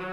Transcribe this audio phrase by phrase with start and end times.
[0.00, 0.06] You're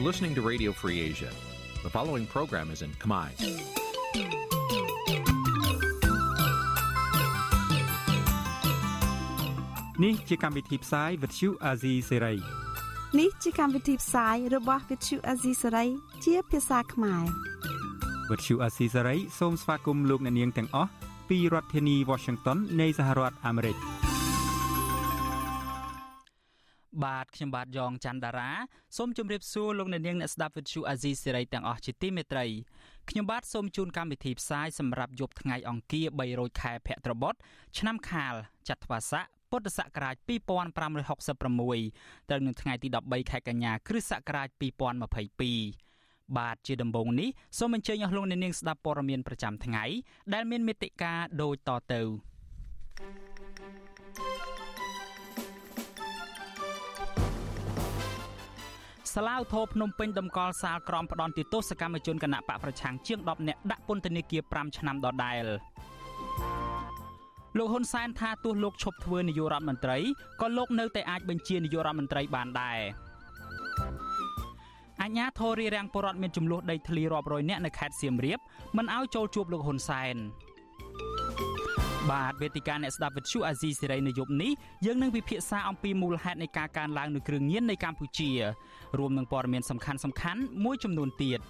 [0.00, 1.30] listening to Radio Free Asia.
[1.84, 3.28] The following program is in Khmer.
[10.04, 12.38] នេះជាកម្មវិធីផ្សាយ Vuthu Azizi Serai
[13.18, 15.88] នេះជាកម្មវិធីផ្សាយរបស់ Vuthu Azizi Serai
[16.24, 17.53] ជាភាសាខ្មែរ
[18.28, 20.90] Vuthu Azizi Serai សូមស្វាគមន៍លោកអ្នកនាងទាំងអស់
[21.28, 23.76] ពីរដ្ឋធានី Washington នៃសហរដ្ឋអាមេរិក
[27.04, 28.50] បាទខ្ញុំបាទយ៉ងច័ន្ទដារា
[28.96, 32.44] សូមជម្រាបសួរលោកអ្នកនាងអ្នកស្ដាប់វិទ្យុអាស៊ីសេរីទាំងអស់ជាទីមេត្រី
[33.10, 37.34] ខ្ញុំបាទសូមជូនកម្មវិធីផ្សាយសម្រាប់យប់ថ្ងៃអង្គារ3រោចខែភទ្របទ
[37.78, 38.34] ឆ្នាំខាល
[38.68, 45.84] ចត្វាស័កពុទ្ធសករាជ2566ត្រូវនៅថ្ងៃទី13ខែកញ្ញាគ្រិស្តសករាជ2022
[46.38, 47.28] បាទជាដំបូងនេះ
[47.58, 49.84] សូមអញ្ជើញអស់លោកអ្នកនាងស្ដាប់ព័ត៌មានប្រចាំថ្ងៃ
[50.34, 52.02] ដែលមានមេតិការដូចតទៅ
[52.96, 54.54] thank you
[59.14, 65.44] សាឡាវធរភ្នំពេញដំកល់សាលក្រមផ្ដន់ទោសកម្មជនគណៈបកប្រឆាំងជាង10នាក់ដាក់ពន្ធនាគារ5ឆ្នាំដដែល
[67.58, 69.98] លោកហ៊ុនសែនថាទោះលោកឈប់ធ្វើនាយករដ្ឋមន្ត្រី
[70.40, 72.80] ក៏លោកនៅតែអាចបញ្ជានាយករដ្ឋមន្ត្រីបានដែរ
[75.04, 78.38] អញ្ញាធររារាំងបរដ្ឋមានចំនួនដីធ្លីរាប់រយនាក់នៅខេត្តសៀមរាប
[78.76, 80.16] មិនឲ្យចូលជួបលោកហ៊ុនសែន
[82.10, 84.52] បាទវេទិកាអ្នកស្ដាប់វិទ្យុអាស៊ីសេរីនៅយប់នេះ
[84.86, 88.30] យើងនឹងពិភាក្សាអំពីមូលហេតុនៃការកើនឡើងនៃគ្រឿងញៀននៅកម្ពុជា
[88.98, 91.40] រួមនឹងព័ត៌មានសំខាន់សំខាន់មួយចំនួនទៀត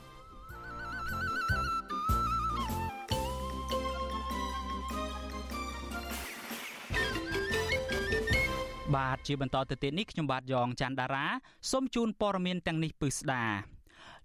[8.97, 11.27] បាទជាបន្តទៅទៀតនេះខ្ញុំបាទយ៉ងច័ន្ទដារា
[11.71, 13.45] សូមជូនព័ត៌មានទាំងនេះពិស្ដា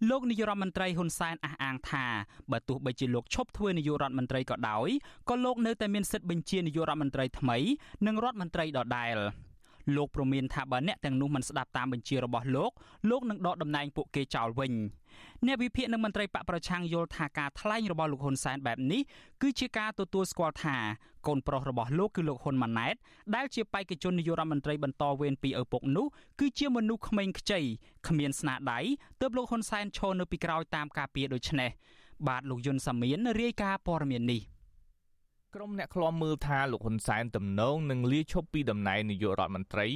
[0.10, 2.06] លោកនាយរដ្ឋមន្ត្រីហ៊ុនសែនអះអាងថា
[2.52, 4.90] បើទោះបីជាលោកឈប់ធ្វើនាយករដ្ឋមន្ត្រីក៏ដោយ
[5.30, 7.58] ក៏លោកនៅតែមានសិទ្ធិបញ្ជានាយករដ្ឋមន្ត្រីថ្មី
[8.08, 9.18] និងរដ្ឋមន្ត្រីដដែល
[9.98, 12.72] លោកប្រមានថាបើអ្នកទាំងនោះមិនស្ដាប់តាមបញ្ជារបស់លោក
[13.10, 14.74] លោកនឹងដកតំណែងពួកគេចោលវិញ
[15.46, 19.02] អ្នកវិភាគនិងមន្ត្រីបកប្រឆាំងយល់ថាការថ្លែងរបស់លោកហ៊ុនសែនបែបនេះ
[19.42, 20.78] គឺជាការទទួលស្គាល់ថា
[21.28, 22.96] កូនប្រុសរបស់លោកគឺលោកហ៊ុនម៉ាណែត
[23.36, 26.06] ដែលជាបេក្ខជននាយករដ្ឋមន្ត្រីបន្តវេនពីឪពុកនោះ
[26.40, 27.60] គឺជាមនុស្សក្មេងខ្ចី
[28.08, 28.80] គ្មានស្នាដៃ
[29.22, 31.70] ទើបលោកហ៊ុនសែនឈរនៅពីក្រោយតាមការពីដូច្នេះ
[32.28, 34.42] បាទលោកយុនសាមៀនរាយការណ៍ព័ត៌មាននេះ
[35.56, 39.88] ក្រុមអ្នកឃ្លាំមើលថាលោកហ៊ុនសែនទំនងនឹងលាឈប់ពីតំណែងនាយករដ្ឋមន្ត្រី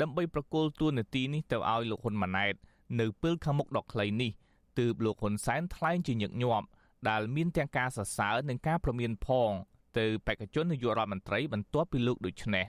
[0.00, 2.54] ដើម្បីប្រគល់តួនាទីនេះទៅឲ្យលោកហ៊ុនម៉ាណែត
[3.00, 4.30] នៅពេលខាងមុខដ៏ខ្លីនេះ
[4.78, 6.66] ទើបលោកហ៊ុនសែនថ្លែងជាញឹកញាប់
[7.08, 9.50] ដែលមានទាំងការសរសើរនិងការប្រមានផង
[9.98, 12.66] ទៅបេក្ខជននាយករដ្ឋមន្ត្រីបន្ទាប់ពីលោកដូច្នេះ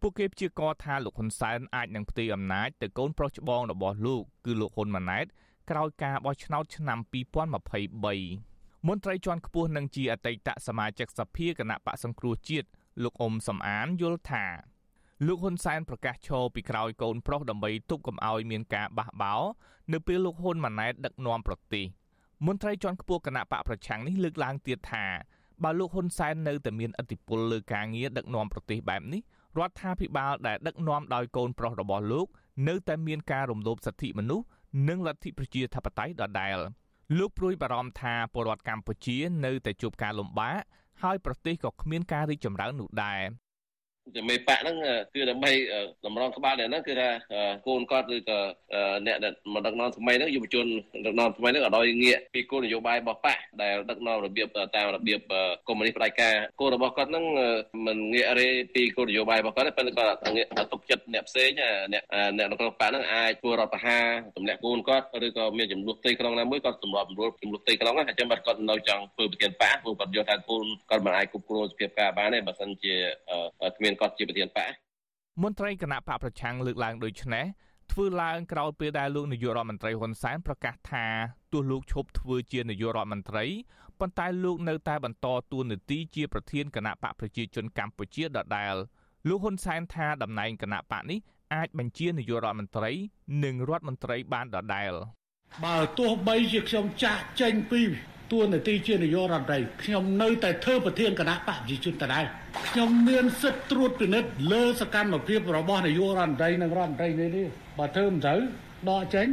[0.00, 5.26] ពួកគេព្យាករថាលោកហ៊ុនសែនអាចនឹងផ្ទេរអំណាចទៅកូនប្រុសច្បងរបស់លោកគឺលោកហ៊ុនម៉ាណែត
[5.70, 8.55] ក្រោយការបោះឆ្នោតឆ្នាំ2023
[8.86, 12.68] មន្ត្រីជាន់ខ្ពស់នឹងជាអតីតសមាជិកសភាគណៈបកសង្គ្រោះជាតិ
[13.02, 14.44] លោកអ៊ុំសំអានយល់ថា
[15.26, 19.42] លោកហ៊ុនសែនប្រកាសឈរពីក្រោយកូនប្រុសដើម្បីទប់កុំឲ្យមានការបះបោរ
[19.92, 21.86] នៅពេលលោកហ៊ុនម៉ាណែតដឹកនាំប្រទេស
[22.46, 25.04] មន្ត្រីជាន់ខ្ពស់គណៈបកប្រឆាំងនេះលើកឡើងទៀតថា
[25.62, 29.22] បើលោកហ៊ុនសែននៅតែមានឥទ្ធិពលលើការងារដឹកនាំប្រទេសបែបនេះ
[29.58, 32.26] រដ្ឋាភិបាលដែលដឹកនាំដោយកូនប្រុសរបស់លោក
[32.68, 34.46] នៅតែមានការរំលោភសិទ្ធិមនុស្ស
[34.88, 36.58] និងលទ្ធិប្រជាធិបតេយ្យដដែល
[37.18, 40.60] លោកព្រួយបារម្ភថាពលរដ្ឋកម្ពុជានៅតែជួបការលំបាក
[41.02, 43.45] ហើយប្រទេសក៏គ្មានការរីកចម្រើននោះដែរជា
[44.28, 44.76] មេបកហ្នឹង
[45.14, 45.50] គឺដើម្បី
[46.06, 47.08] តម្រង់ក្បាលអ្នកហ្នឹងគឺថា
[47.66, 48.38] កូនគាត់ឬក៏
[49.06, 50.66] អ្នកដែលមកដឹកនាំថ្មីហ្នឹងយុវជន
[51.06, 55.20] ដឹកនាំថ្មីហ្នឹងក៏ដោយងាកពីគោលនយោបាយរបស់បកដែលដឹកនាំរបៀបតាមរបៀប
[55.68, 57.24] កុម្មុយនីសផ្ដាច់ការគោលរបស់គាត់ហ្នឹង
[57.86, 61.50] មិនងាករេពីគោលនយោបាយរបស់គាត់ទេប៉ុន្តែគាត់ងាកទុកចិត្តអ្នកផ្សេង
[61.92, 62.02] អ្នក
[62.36, 64.06] អ្នកក្នុងបកហ្នឹងអាចធ្វើរដ្ឋប្រហារ
[64.36, 72.94] ទម្លាក់កូនគាត់ឬក៏មានចំនួនផ្ទៃក្នុងណាមួយគាត់សម្របសម្រួលចំនួនផ្ទៃក្នុងហ្នឹងអញ្ចឹងបាត់គាត់នៅចង់ធ្វើប្រធានបកព្រោះគាត់យល់ថាកូនគាត់មិនអាចគ្រប់គ្រងសភាពការបានទេបើមិនជា
[73.76, 74.72] គ្មានគាត់ជាប្រធានបក
[75.42, 77.46] មន្ត្រីគណៈបកប្រឆាំងលើកឡើងដូចនេះ
[77.92, 81.06] ធ្វើឡើងក្រោយពេលដែលលោកនាយករដ្ឋមន្ត្រីហ៊ុនសែនប្រកាសថា
[81.52, 83.44] ទោះលោកឈប់ធ្វើជានាយករដ្ឋមន្ត្រី
[84.00, 88.74] ប៉ុន្តែលោកនៅតែបន្តតួនាទីជាប្រធានគណៈបកប្រជាជនកម្ពុជាដដែល
[89.28, 91.18] លោកហ៊ុនសែនថាតំណែងគណៈបកនេះ
[91.54, 92.90] អាចបញ្ជានាយករដ្ឋមន្ត្រី
[93.44, 94.92] និងរដ្ឋមន្ត្រីបានដដែល
[95.64, 97.82] បើទោះបីជាខ្ញុំចាក់ចេញពី
[98.32, 102.24] តួនាទីជានាយករដ្ឋមន្ត្រីខ្ញុំនៅតែធ្វើប្រធានគណៈបកប្រជាជនដដែល
[102.68, 107.46] ខ្ញុំមានសិទ្ធិត្រួតពិនិត្យលើសកម្មភាពរបស់នាយករដ្ឋមន្ត្រីនិងរដ្ឋមន្ត្រីនេះនេះ
[107.78, 108.40] បើធ្វើមិនត្រូវ
[108.90, 109.28] ដកចេញ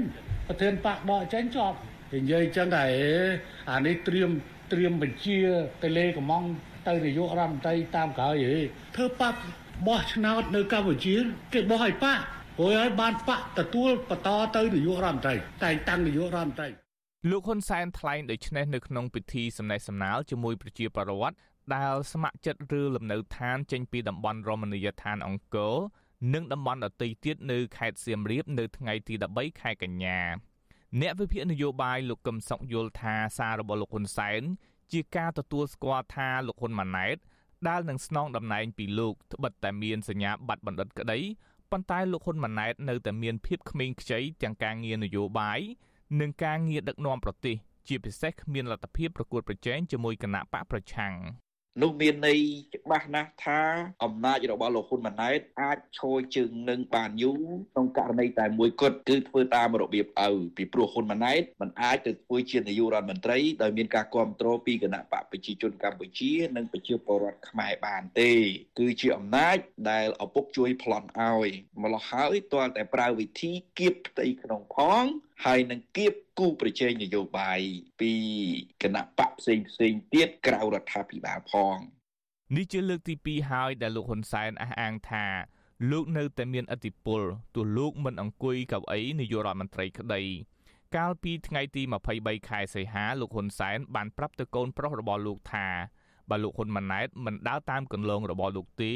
[0.48, 1.78] ប្រធានបកដកចេញចប់
[2.14, 2.86] និយាយចឹងតែ
[3.72, 4.30] អានេះត្រៀម
[4.72, 5.38] ត្រៀមបញ្ជា
[5.84, 6.44] ទៅលេកំង
[6.88, 8.60] ទៅនាយករដ្ឋមន្ត្រីតាមក្រោយហេ
[8.96, 9.36] ធ្វើបក
[9.88, 11.16] បោះឆ្នោតនៅកម្ពុជា
[11.54, 12.06] គេបោះឲ្យប
[12.54, 16.70] កព្រោះឲ្យបានបកទទួលបន្តទៅនាយករដ្ឋមន្ត្រីតែងតាំងនាយករដ្ឋមន្ត្រី
[17.30, 21.36] លោកហ៊ុនសែនថ្លែងដូចនេះនៅក្នុងពិធីសម្ដែងសម្ណាលជាមួយប្រជាពលរដ្ឋ
[21.76, 25.76] ដែលស្ម័គ្រចិត្តឬលំនៅឋានចេញពីតំបន់រមណីយដ្ឋានអង្គរ
[26.34, 30.20] និងតំបន់ដទៃទៀតនៅខេត្តសៀមរាបនៅថ្ងៃទី13ខែកញ្ញា
[31.02, 34.42] អ្នកវិភាគនយោបាយលោកកឹមសុខយល់ថាសាររបស់លោកហ៊ុនសែន
[34.92, 37.18] ជាការទទួលស្គាល់ថាលោកហ៊ុនម៉ាណែត
[37.68, 41.20] ដែលនឹងស្នងតំណែងពីលោកត្បិតតែមានសញ្ញាបត្របណ្ឌិតក្តី
[41.74, 45.60] ប៉ុន្តែលោកហ៊ុនម៉ាណែតនៅតែមានភាពក្មេងខ្ចីទាំងការងារនយោបាយ
[46.20, 47.56] និងការងារដឹកនាំប្រទេស
[47.88, 51.14] ជាពិសេសគ្មានលទ្ធភាពប្រកួតប្រជែងជាមួយគណៈបកប្រឆាំង
[51.82, 52.40] នោះមានន័យ
[52.76, 53.62] ច្បាស់ណាស់ថា
[54.04, 68.32] អំណាចរបស់លោកហ៊ុនម៉ាណែតអាចឈរជើងនឹងបានយូរក្នុងករណីតែមួយគត់គឺធ្វើតាមរបៀបឪពីព្រោះហ៊ុនម៉ាណែតមិនអាចទៅធ្វើជានាយករដ្ឋមន្ត្រីដោយមានការគ្រប់គ្រងពីគណៈបកប្រជាជនកម្ពុជា និងប្រជាពលរដ្ឋខ្មែរបានទេ
[68.80, 69.58] គឺជាអំណាច
[69.92, 71.50] ដែលឪពុកជួយប្លន់ឲ្យ
[71.84, 75.04] ម្ល៉េះហើយទាល់តែប្រើវិធីគៀបផ្ទៃក្នុងផង
[75.46, 77.60] ហើយនឹងគៀបគូប្រជែងនយោបាយ
[78.00, 78.14] ពី
[78.84, 81.78] គណៈបកផ្សេងផ្សេងទៀតក្រៅរដ្ឋាភិបាលផង
[82.56, 85.26] នេះជាលើកទី2ហើយដែលលោកហ៊ុនសែនអះអាងថា
[85.92, 87.22] លោកនៅតែមានអធិបុល
[87.56, 90.22] ទោះលោកមិនអង្គុយកៅអីនាយករដ្ឋមន្ត្រីក្តី
[90.96, 91.82] កាលពីថ្ងៃទី
[92.16, 95.68] 23ខែសីហាលោកហ៊ុនសែនបានប្រាប់ទៅកូនប្រុសរបស់លោកថា
[96.30, 98.94] បើលោកហ៊ុនម៉ាណែតមិនដើរតាមគន្លងរបស់លោកទេ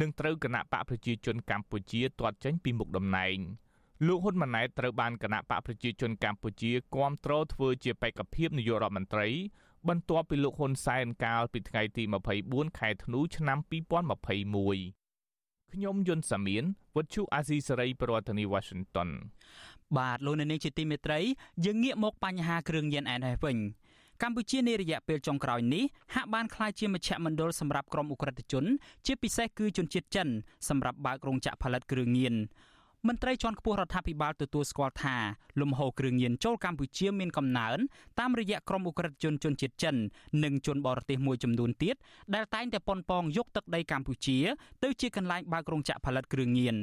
[0.00, 3.38] នឹងត្រូវគណៈបកប្រជាជនកម្ពុជាទាត់ចេញពីមុខតំណែង
[4.06, 9.28] លោកហ៊ុនម៉ាណែតត្រូវបានគណៈបកប្រជាជនកម្ពុជាគាំទ្រធ្វើជាបេក្ខភាពនាយករដ្ឋមន្ត្រី
[9.88, 12.02] បន្ទាប់ពីលោកហ៊ុនសែនកាលពីថ្ងៃទី
[12.40, 16.64] 24ខែធ្នូឆ្នាំ2021ខ្ញុំយុនសាមៀន
[16.96, 19.08] វុទ្ធុអាស៊ីសេរីប្រធានាទីវ៉ាស៊ីនតោន
[19.98, 21.20] បាទលោកនៅនាងជាទីមេត្រី
[21.64, 23.56] យើងងាកមកបញ្ហាគ្រឿងញៀនឯនេះវិញ
[24.22, 25.84] កម្ពុជានារយៈពេលចុងក្រោយនេះ
[26.14, 28.64] ហាក់បានក្លាយជាមជ្ឈមណ្ឌលសម្រាប់ក្រុមអ ுக ្រិតជន
[29.06, 30.28] ជាពិសេសគឺជនជាតិចិន
[30.68, 32.34] សម្រាប់បើករោងចក្រផលិតគ្រឿងញៀន
[33.08, 35.16] មន្ត្រីជាន់ខ្ពស់រដ្ឋាភិបាលទទួលស្គាល់ថា
[35.60, 37.78] លំហូរគ្រឿងញៀនចូលកម្ពុជាមានកំណើន
[38.20, 39.96] តាមរយៈក្រុមអ ுக ្រិតជនជនជាតិចិន
[40.44, 41.96] និងជនបរទេសមួយចំនួនទៀត
[42.34, 44.38] ដែលតែងតែប៉ុនប៉ងយកទឹកដីកម្ពុជា
[44.82, 46.76] ទៅជាកន្លែងបើករោងចក្រផលិតគ្រឿងញៀន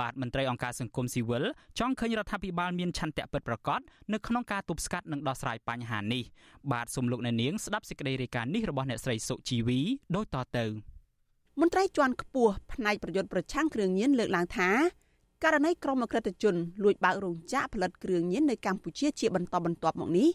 [0.00, 1.44] បាទមន្ត្រីអង្គការសង្គមស៊ីវិល
[1.78, 3.80] ចង់ឃើញរដ្ឋាភិបាលមានឆន្ទៈពិតប្រាកដ
[4.12, 6.22] នៅក្នុងការទប់ស្កាត់និងដោះស្រាយបញ្ហានេះ
[6.72, 9.80] បាទសូមលោកអ្នកនាងស្ដាប់សេចក្តីរាយការណ៍នេះរបស់អ្នកស្រីសុជីវី
[10.16, 10.66] ដូចតទៅ
[11.60, 14.70] មន្ត្រីជាន់ខ្ពស់ផ្នែកប្រយុទ្ធប្រឆាំងគ្រឿងញៀនលើកឡើងថា
[15.44, 16.54] ករណីក្រុមអក្រិតជន
[16.84, 20.28] លួចបើករោងចក្រផលិតគ្រឿងញៀននៅកម្ពុជាជាបន្តបន្ទាប់មកនេះ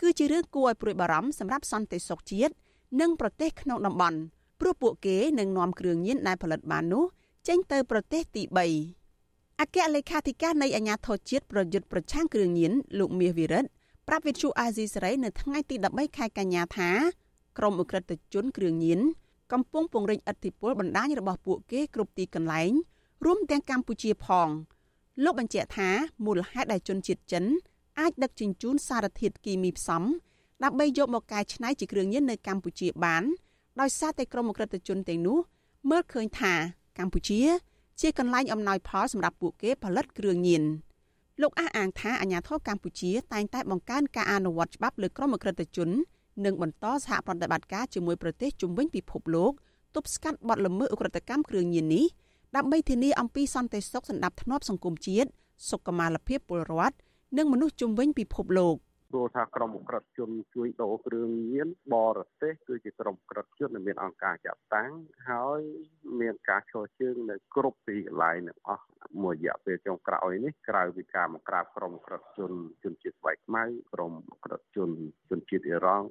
[0.00, 2.52] គឺជារឿងគួរឲ្យព្រួយបារម្ភសម្រាប់សន្តិសុខជាតិ
[3.00, 4.18] និងប្រទេសក្នុងតំបន់
[4.60, 7.04] ព្រោះពួកគេនឹងនាំគ្រឿងញៀនដែលផលិតបាននោះ
[7.48, 8.42] ចេញទៅប្រទេសទី
[9.02, 13.68] 3អគ្គលេខាធិការនៃអាជ្ញាធរជាតិប្រយុទ្ធប្រឆាំងគ្រឿងញៀនលោកមាសវិរិទ្ធ
[14.08, 16.90] ប្រាប់វិទ្យុអាស៊ីសេរីនៅថ្ងៃទី13ខែកញ្ញាថា
[17.58, 18.02] ក្រុមអ ுக ្រិត
[18.34, 19.00] ជនគ្រឿងញៀន
[19.52, 22.72] កំពុងពង្រីកឥទ្ធិពលបណ្ដាញរបស់ពួកគេគ្រប់ទីកន្លែង
[23.26, 24.48] រួមទាំងកម្ពុជាផង
[25.24, 25.88] លោកបញ្ជាក់ថា
[26.24, 27.44] មូលហេតុដែលជនជាតិចិន
[28.00, 30.02] អាចដឹកជញ្ជូនសារធាតុគីមីផ្សំ
[30.62, 33.22] ដើម្បីយកមកកែច្នៃជាគ្រឿងញៀននៅកម្ពុជាបាន
[33.80, 35.38] ដោយសារតែក្រុមអក្រិតជនទាំងនោះ
[35.90, 36.52] មើលឃើញថា
[36.98, 37.40] កម្ពុជា
[38.00, 40.62] ជាកន្លែងអំណោយផលសម្រាប់ពួកគេផលិតគ្រឿងញៀន
[41.40, 45.88] លោកអះអាងថាអាញាធរកម្ពុជាតែងតែបង្កើនការអនុវត្តច្បាប់លើក្រុមអក្រិតជន
[46.44, 49.52] និងបន្តសហប្រតិបត្តិការជាមួយប្រទេសជុំវិញពិភពលោក
[49.94, 52.06] ទប់ស្កាត់បទល្មើសអ ுக ្រិតកម្មគ្រឿងញៀននេះ
[52.56, 55.30] ដើម្បីធានាអំពីសន្តិសុខសណ្ដាប់ធ្នាប់សង្គមជាតិ
[55.70, 56.96] សុខុមាលភាពពលរដ្ឋ
[57.38, 58.76] និងមនុស្សជំនវិញពិភពលោក។
[59.12, 64.92] ព្រោះថាក្រុមក្រិតជនជួយដូរគ្រឿងញៀនបរទេសគឺជាក្រុមក្រិតជនដែលមានអង្គការចាត់តាំង
[65.28, 65.60] ហើយ
[66.20, 68.86] មានការឈរជើងនៅគ្រប់ទីកន្លែងទាំងអស់
[69.22, 74.12] មួយរយៈពេលចុងក្រោយនេះក្រៅពីការមកក្រាបក្រុមក្រិតជនជនជាតិស្បែកខ្មៅក្រុម
[74.44, 74.90] ក្រិតជន
[75.30, 76.06] ជនជាតិអ៊ីរ៉ង់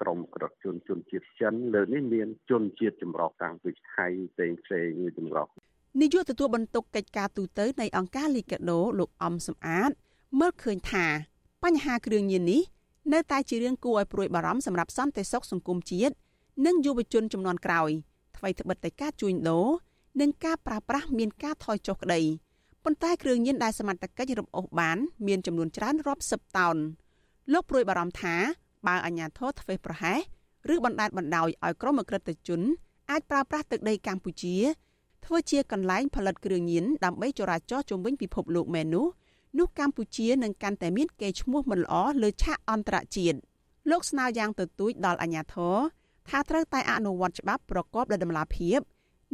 [0.00, 5.48] ក្រុមក្រិតជនជនជាតិចិនលើនេះមានជនជាតិចម្រុះតាំងពីថៃផ្សេងផ្សេងចម្រុះ
[6.00, 9.90] នាយកទទួលបន្ទុកកិច្ចការទូតនៃអង្គការលីកាដូលោកអំសំអាត
[10.40, 11.06] មើលឃើញថា
[11.64, 12.62] បញ្ហាគ្រឿងញៀននេះ
[13.12, 16.14] នៅតែជារឿងគួរឲ្យព្រួយបារម្ភសម្រាប់សន្តិសុខសង្គមជាតិ
[16.66, 17.90] និងយុវជនចំនួនក្រោយ
[18.36, 19.68] ថ្មីត្បិតតែការជួញដូរ
[20.20, 22.20] និងការប្រើប្រាស់មានការថយចុះក្តី
[22.84, 26.76] ប៉ុន្តែគ្រឿងញៀនដែលសមត្ថកិច្ចរំអូសបានមានចំនួនច្រើនរាប់សិបតោន
[27.52, 28.34] លោកព្រួយបារម្ភថា
[28.86, 30.18] បើអាជ្ញាធរធ្វេសប្រហែស
[30.74, 32.60] ឬបណ្ដាលបណ្ដោយឲ្យក្រុមអក្រិតជន
[33.10, 34.56] អាចប្រើប្រាស់ទឹកដីកម្ពុជា
[35.26, 39.06] ធ្វើជាកន្លែងផលិតគ្រឿងញៀនដើម្បីចរាចរជំវិញពិភពលោកមែននោះ
[39.58, 43.38] នោះកម្ពុជានឹងកាន់តែមានកេរ្តិ៍ឈ្មោះមិនល្អលើឆាកអន្តរជាតិ
[43.90, 45.76] លោកស្នើយ៉ាងទទូចដល់អាជ្ញាធរ
[46.28, 48.78] ថាត្រូវតែអនុវត្តច្បាប់ប្រកបដោយតម្លាភាព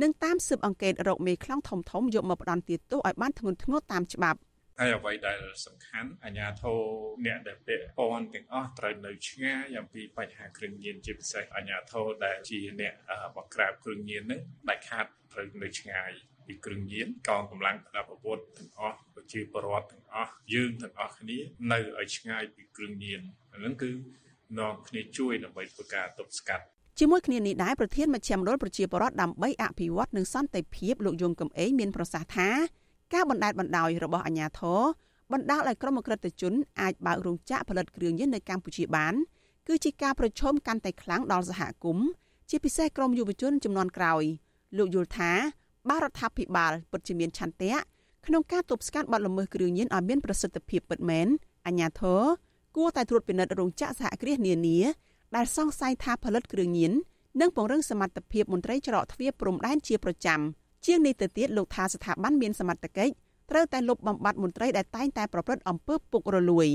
[0.02, 4.38] និងតាមស៊ើបអង្កេតរកមេខ្លាំងធំធំយកមកផ្ដន្ទាទោសឲ្យបានធ្ងន់ធ្ងរតាមច្បាប់
[4.78, 6.80] ហើយអ្វីដែលសំខាន់អាជ្ញាធរ
[7.26, 12.94] អ្នកដែលពាក់ព័ន្ធទាំងអស់ត្រូវនៅឆ្ងាយអំពីបញ្ហាគ្រឿងញៀនជាពិសេសអាជ្ញាធរដែលជាអ្នក
[13.36, 16.10] បង្ក្រាបគ្រឿងញៀននឹងដាច់ខាតត្រូវនៅឆ្ងាយ
[16.46, 21.38] ពីគ្រឿងញៀនកងកម្លាំងប្រដាប់អាវុធទាំងអស់ប្រជាបរិវត្តទាំងអស់យើងទាំងអស់គ្នា
[21.72, 23.20] នៅឲ្យឆ្ងាយពីគ្រឿងញៀន
[23.52, 23.90] អានឹងគឺ
[24.58, 26.64] នាំគ្នាជួយដើម្បីធ្វើការទប់ស្កាត់
[26.98, 32.48] ជាមួយគ្នានេះដែរប្រធានមជ្ឈមណ្ឌលប្រជាពលរដ្ឋដើម្បីអភិវឌ្ឍនិងសន្តិភាពលោកយងកំឯងមានប្រសាសន៍ថា
[33.14, 34.81] ការបណ្តែតបណ្តោយរបស់អាជ្ញាធរ
[35.33, 39.14] បណ្ដាលឲ្យក្រុមអក្រិតជនអាចបើករោងចក្រផលិតគ្រឿងញៀននៅកម្ពុជាបាន
[39.69, 42.07] គឺជាការប្រឈមកាន់តែខ្លាំងដល់សហគមន៍
[42.50, 44.25] ជាពិសេសក្រុមយុវជនចំនួនក្រោយ
[44.76, 45.33] លោកយល់ថា
[45.88, 47.75] បារដ្ឋាភិបាលពិតជាមានឆន្ទៈ
[48.26, 51.26] ក្នុងការទប់ស្កាត់បទល្មើសគ្រឿងញៀនឲ្យមានប្រសិទ្ធភាពពិតមែន
[51.66, 52.21] អាជ្ញាធរ
[52.76, 54.78] គួរតែត្រួតពិនិត្យរោងចក្រសហគ្រាសនានា
[55.37, 56.92] ដែលសង្ស័យថាផលិតគ្រឿងញៀន
[57.40, 60.40] និងពង្រឹងសមត្ថភាពមន្ត្រីច្រកទ្វារព្រំដែនជាប្រចាំ
[60.86, 63.12] ជាងនេះទៅទៀតលោកថាស្ថាប័នមានសមត្ថកិច្ច
[63.50, 66.68] ត្រូវតែលុបបំបាត់មន្ត្រីដែលតែងតែប្រព្រឹត្តអំពើពុករលួយ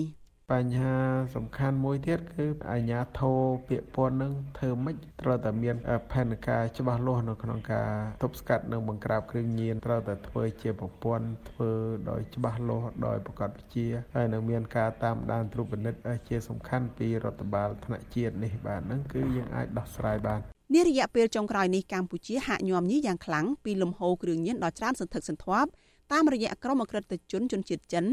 [0.55, 0.95] បញ្ហា
[1.35, 5.75] សំខាន់មួយទៀតគឺអាជ្ញាធរពាក្យពន្ធនឹងធ្វើម៉េចត្រូវតែមាន
[6.11, 7.89] ផែនការច្បាស់លាស់នៅក្នុងការ
[8.23, 11.71] ទប់ស្កាត់និងបង្ក្រាបគ្រឿងញៀនត្រូវតែធ្វើជាប្រព័ន្ធធ្វើ
[12.09, 15.99] ដោយច្បាស់លាស់ដោយប្រកបវិជ្ជាហើយនឹងមានការតាមដានត្រួតពិនិត្យ
[16.29, 20.39] ជាសំខាន់ពីរដ្ឋបាលថ្នាក់ជាតិនេះបាទហ្នឹងគឺយើងអាចដោះស្រាយបាន
[20.75, 25.69] នារយៈពេលចុងក្រោយនេះកម្ពុជាហាក់ញោមញីយ៉ាងខ្លាំងពីលំហូរគ្រឿងញៀនដ៏ច្រើនសន្ធឹកសន្ធាប់
[26.11, 28.05] តាមរយៈក្រុមអក្រិតជនជនជាតិចិន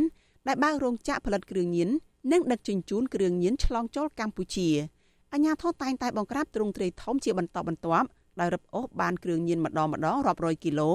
[0.48, 1.90] ដែលបើករោងចក្រផលិតគ្រឿងញៀន
[2.33, 4.69] និងដឹកជញ្ជូនគ្រឿងញៀនឆ្លងចូលកម្ពុជា
[5.33, 8.09] អាជ្ញាធរតែងតែបង្ក្រាបទ្រង់ទ្រាយធំជាបន្តបន្ទាប់
[8.40, 10.90] ដោយរឹបអូសបានគ្រឿងញៀនម្ដងម្ដងរាប់រយគីឡូ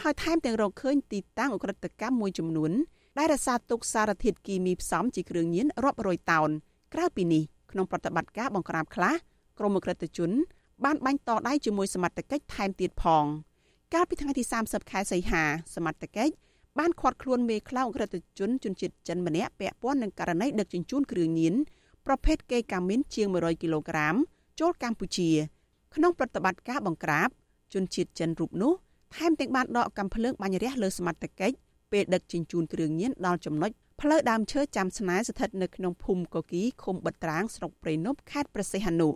[0.00, 2.72] ហើយថែមទាំងរកឃើញទីតាំងអក្រិតកម្មមួយចំនួន
[3.18, 6.50] ដែលរសារទុកសារធាតុគីមីផ្សំជាគ្រឿងញៀនរាប់រយតោន
[6.94, 9.14] ក្រៅពីនេះក្នុងប្រតិបត្តិការបង្ក្រាបខ្លះ
[9.58, 10.30] ក្រុមអក្រិតជន
[10.84, 13.24] បានបាញ់តដៃជាមួយសមត្ថកិច្ចថែមទៀតផង
[13.94, 15.42] កាលពីថ្ងៃទី30ខែសីហា
[15.74, 16.32] សមត្ថកិច្ច
[16.78, 21.54] បានឃាត់ខ្លួនមេខ្លោងក្រិតជនជនជាតិចិនម្នាក់ពាក់ព័ន្ធនឹងករណីដឹកជញ្ជូនគ្រឿងញៀន
[22.06, 24.14] ប្រភេទកេកាមីនជាង100គីឡូក្រាម
[24.60, 25.30] ចូលកម្ពុជា
[25.94, 27.28] ក្នុងប្រតិបត្តិការបង្ក្រាប
[27.74, 28.72] ជនជាតិចិនរូបនោះ
[29.16, 31.56] ថែមទាំងបានដកកំភ្លើងបាញ់រះលើសមត្ថកិច្ច
[31.92, 39.08] ពេលដឹកជញ្ជូនគ្រឿងញៀនដល់ចំណុចផ្លូវដើមឈើចាំស្នែស្ថិតនៅក្នុងភូមិកគីឃុំបិទត្រាងស្រុកព្រៃនប់ខេត្តព្រះសីហនុ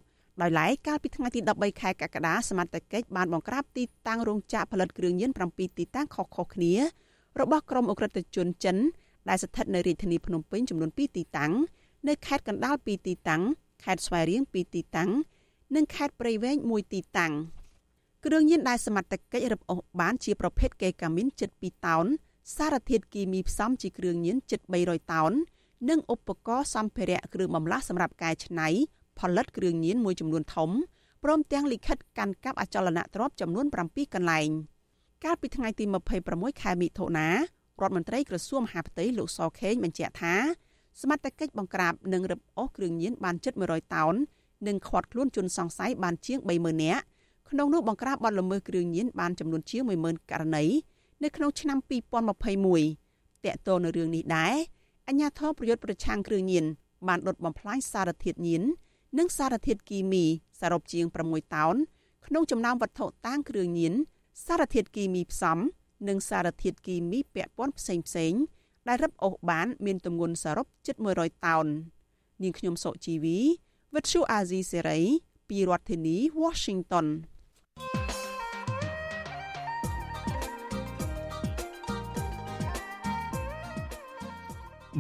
[0.43, 6.75] ដោយឡែកកាលពីថ្ងៃទី13ខែកក្កដាសមត្ថកិច្ចបានបង្ក្រាបទីតាំងរោងចក្រផលិតគ្រឿងញៀន7ទីតាំងខុសៗគ្នា
[7.40, 8.76] របស់ក្រុមអ ுக ្រិតជនចិន
[9.28, 11.52] ដែលស្ថិតនៅរាជធានីភ្នំពេញចំនួន2ទីតាំង
[12.08, 13.42] នៅខេត្តកណ្ដាល2ទីតាំង
[13.84, 15.10] ខេត្តស្វាយរៀង2ទីតាំង
[15.75, 17.32] និងខេត្តព្រៃវែង1ទីតាំង
[18.25, 22.06] គ្រឿងញៀនដែលសមត្ថកិច្ចរឹបអូសបានជាប្រភេទកេកាមីនជិត2តោន
[22.56, 25.32] សារធាតុគីមីផ្សំជាគ្រឿងញៀនជិត300តោន
[25.88, 28.68] និងឧបករណ៍សម្ភារៈគ្រឿងបន្លាស់សម្រាប់កែច្នៃ
[29.18, 30.70] ផលិតគ្រឿងញៀនមួយចំនួនធំ
[31.25, 34.49] ព្រមទាំងលិខិតកាន់កាប់អចលនទ្រព្យចំនួន7កន្លែង។
[35.24, 35.84] កាលពីថ្ងៃទី
[36.22, 37.34] 26ខែមិថុនារ
[37.86, 40.34] ដ្ឋមន្ត្រីក្រសួងមហាផ្ទៃលោកសខេងបញ្ជាក់ថា
[41.00, 44.14] សមត្ថកិច្ចបង្ក្រាបនិងរឹបអូសគ្រឿងញៀនបានជិត100តោន
[44.66, 47.02] និងឃាត់ខ្លួនជនសង្ស័យបានជាង30000នាក់
[47.50, 50.64] ក្នុងនោះបង្ក្រាបបទល្មើសគ្រឿងញៀនបានចំនួនជាង10000ករណី
[51.22, 54.54] នៅក្នុងឆ្នាំ2021តកតទៅនៅរឿងនេះដែរ
[55.08, 56.64] អញ្ញាធរប្រយុទ្ធប្រឆាំងគ្រឿងញៀន
[57.08, 58.62] បានដុតបំផ្លាញសារធាតុញៀន
[59.18, 60.24] និងសារធាតុគីមី
[60.60, 61.74] សរុបជាង6តោន
[62.26, 63.94] ក្នុងចំណោមវត្ថុតាងគ្រឿងញៀន
[64.47, 65.59] សារធាតុគីមីផ្សំ
[66.09, 68.35] និងសារធាតុគីមីពាក់ព័ន្ធផ្សេងផ្សេង
[68.88, 71.66] ដែលរឹបអូសបាន មានទម្ងន់សរុបជិត100តោន
[72.42, 73.38] នាងខ្ញុំសុជីវី
[73.94, 75.00] វិទ្យុអាស៊ីសេរី
[75.49, 77.06] ពីរដ្ឋធានី Washington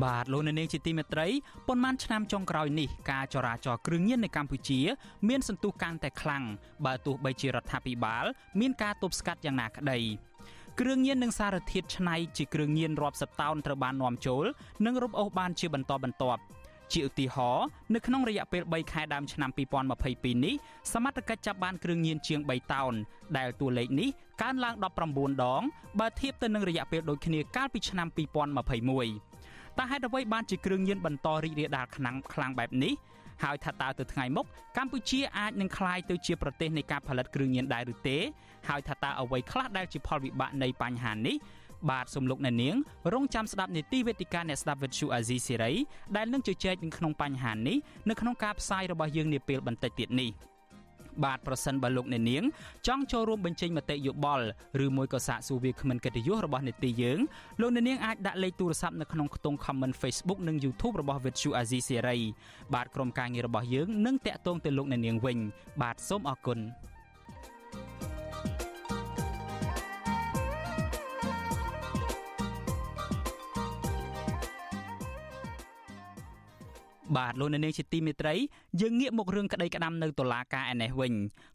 [0.04, 1.26] បាទលោកអ្នកនាងជាទីមេត្រី
[1.68, 4.80] ប៉ុន្មានឆ្នាំចុងក្រោយនេះការចរាចរណ៍គ្រឿងញៀននៅកម្ពុជា
[5.28, 6.44] មានសន្ទុះកាន់តែខ្លាំង
[6.86, 8.24] បើទោះបីជារដ្ឋាភិបាល
[8.60, 9.98] មានការទប់ស្កាត់យ៉ាងណាក្តី
[10.80, 14.44] គ្រឿងញៀននិងសារធាតុឆ្នៃជាគ្រឿងញៀនរាប់សិបតោនត្រូវបាននាំចូល
[14.86, 16.42] និងរំអូសបានជាបន្តបន្ទាប់
[16.92, 19.50] ជាឧទាហរណ៍នៅក្នុងរយៈពេល3ខែដើមឆ្នាំ
[19.98, 20.54] 2022នេះ
[20.92, 22.92] សមត្ថកិច្ចចាប់បានគ្រឿងញៀនជាង3តោន
[23.38, 24.08] ដែលតួលេខនេះ
[24.42, 24.74] កើនឡើង
[25.08, 25.62] 19ដង
[26.00, 29.29] បើធៀបទៅនឹងរយៈពេលដូចគ្នាកាលពីឆ្នាំ2021
[29.80, 32.92] តើហេតុអ្វីបានជាគ្រឿងញៀនបន្តរីករាលដាលខ្លាំងខ្លាំងបែបនេះ
[33.42, 34.46] ហើយថាតើទៅថ្ងៃមុខ
[34.76, 38.18] កម្ពុជាអាចនឹងក្លាយទៅជាប្រទេសនៃការផលិតគ្រឿងញៀនដែរឬទេ
[38.68, 41.36] ហើយថាតើអ្វីខ្លះដែលជាផលវិបាកនៃបញ្ហានេះ
[41.90, 42.76] បាទសំលោកអ្នកនាង
[43.12, 45.72] រងចាំស្ដាប់នេតិវេទិកាអ្នកស្ដាប់វិទ្យុអាស៊ីសេរី
[46.16, 47.76] ដែលនឹងជជែកនឹងក្នុងបញ្ហានេះ
[48.08, 50.30] នៅក្នុងការផ្សាយរបស់យើងនាពេលបន្តិចទៀតនេះ។
[51.24, 52.42] បាទប្រសិនបើលោកអ្នកនាង
[52.86, 54.46] ចង់ចូលរួមបញ្ចេញមតិយោបល់
[54.84, 57.18] ឬមួយក៏សាកសួរវាគ្មិនកិត្តិយសរបស់នេតិយើង
[57.60, 62.20] លោកអ្នកនាងអាចដាក់លេខទូរស័ព្ទនៅក្នុងខ្ទង់ comment Facebook និង YouTube របស់ Vuthu Azizi Serai
[62.74, 65.38] បាទក្រុមការងាររបស់យើងនឹងតាក់ទងទៅលោកអ្នកនាងវិញ
[65.82, 66.62] បាទសូមអរគុណប
[77.16, 78.34] បាទលោកអ្នកនាងជាទីមេត្រី
[78.80, 81.12] យើងងាកមករឿងក្តីក្តាំនៅតុលាការឯនេះវិញ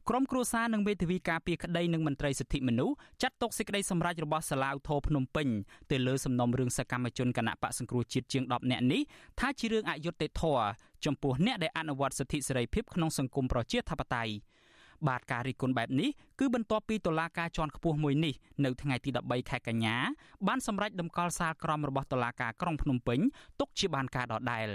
[0.10, 5.48] ក្រុមគ្រួសារនិងវេទិកាការពារក្តីនិងមន្ត្រីសិទ្ធិមនុស្សចាត់ទុកសេចក្តីសម្រេចរបស់សាឡាវធរភ្នំពេញ
[5.92, 9.02] ទៅលើសំណុំរឿងសកម្មជនគណៈបកសង្គ្រោះជាតិជាង10នាក់នេះ
[9.40, 10.66] ថាជារឿងអយុត្តិធម៌
[11.06, 14.34] ចំពោះអ្នកដែលអនុវត្តសិទ្ធិសេរីភាពក្នុងសង្គមប្រជាធិបតេយ្យ
[15.08, 16.10] បាទការរិះគន់បែបនេះ
[16.40, 18.34] គឺបន្ទាប់ពីតុលាការជាន់ខ្ពស់មួយនេះ
[18.66, 19.96] នៅថ្ងៃទី13ខែកញ្ញា
[20.48, 23.20] បានសម្រេចដំកល់សាលក្រមរបស់តុលាការក្រុងភ្នំពេញ
[23.60, 24.68] ទុកជាបានការដដែល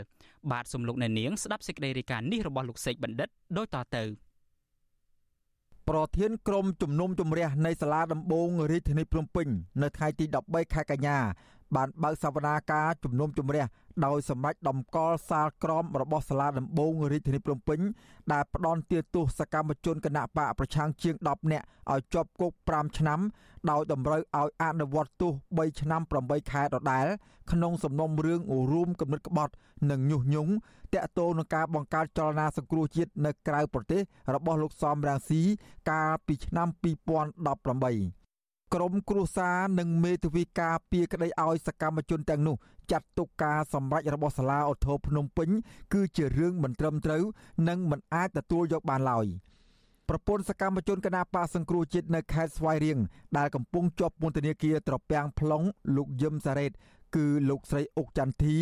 [0.53, 4.05] បាទសំលោកអ្នកនាងស្ដាប់សេចក្តីរាយការណ៍នេះរបស់លោកសេកបណ្ឌិតដូចតទៅ
[5.89, 9.47] ប្រធានក្រុមជំនុំជម្រះនៃសាលាដំបងរាជធានីភ្នំពេញ
[9.83, 11.19] នៅថ្ងៃទី13ខែកញ្ញា
[11.77, 13.65] បានបើកសវនាការជំនុំជម្រះ
[14.07, 17.81] ដោយសម្ដេចដំកល់សាលក្រមរបស់សាលាដំបងរាជធានីភ្នំពេញ
[18.33, 23.21] ដែលផ្ដន់ទាទោសសកម្មជនគណៈបកប្រឆាំងជាង10នាក់ឲ្យជាប់គុក5ឆ្នាំ
[23.71, 27.07] ដោយតម្រូវឲ្យអនុវត្តទោស3ឆ្នាំ8ខែដដែល
[27.53, 28.41] ក្នុងសំណុំរឿង
[28.73, 29.53] រួមគំនិតក្បត់
[29.91, 30.53] និងញុះញង់
[30.95, 34.01] តាក់ទងនឹងការបង្កើតចលនាសង្គ្រោះជាតិនៅក្រៅប្រទេស
[34.35, 35.43] របស់លោកសំរាំងស៊ី
[35.91, 38.20] កាលពីឆ្នាំ2018
[38.75, 42.57] ក្រមគ្រួសារនិងមេធាវីការពារក្តីឲ្យសកម្មជនទាំងនោះ
[42.91, 45.49] ចាត់ទុកការសម្រេចរបស់សាលាឧទ្ធរភ្នំពេញ
[45.95, 47.23] គឺជារឿងមិនត្រឹមត្រូវ
[47.69, 49.27] និងមិនអាចទទួលយកបានឡើយ
[50.09, 52.99] ប្រពន្ធសកម្មជនគណបកសង្គ្រោះជាតិនៅខេត្តស្វាយរៀង
[53.39, 55.65] ដែលកំពុងជាប់ពន្ធនាគារត្រពាំង plong
[55.97, 56.73] លោកយឹមសារ៉េត
[57.17, 58.57] គឺលោកស្រីអុកចន្ទធី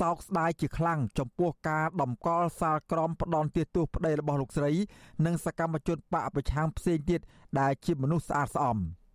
[0.00, 4.72] សោកស្ដាយជាខ្លាំងចំពោះការដំកល់សាលក្រមផ្ដន់ទាទោសប្តីរបស់លោកស្រី
[5.26, 7.20] និងសកម្មជនបកប្រឆាំងផ្សេងទៀត
[7.60, 8.78] ដែលជាមនុស្សស្អាតស្អំ។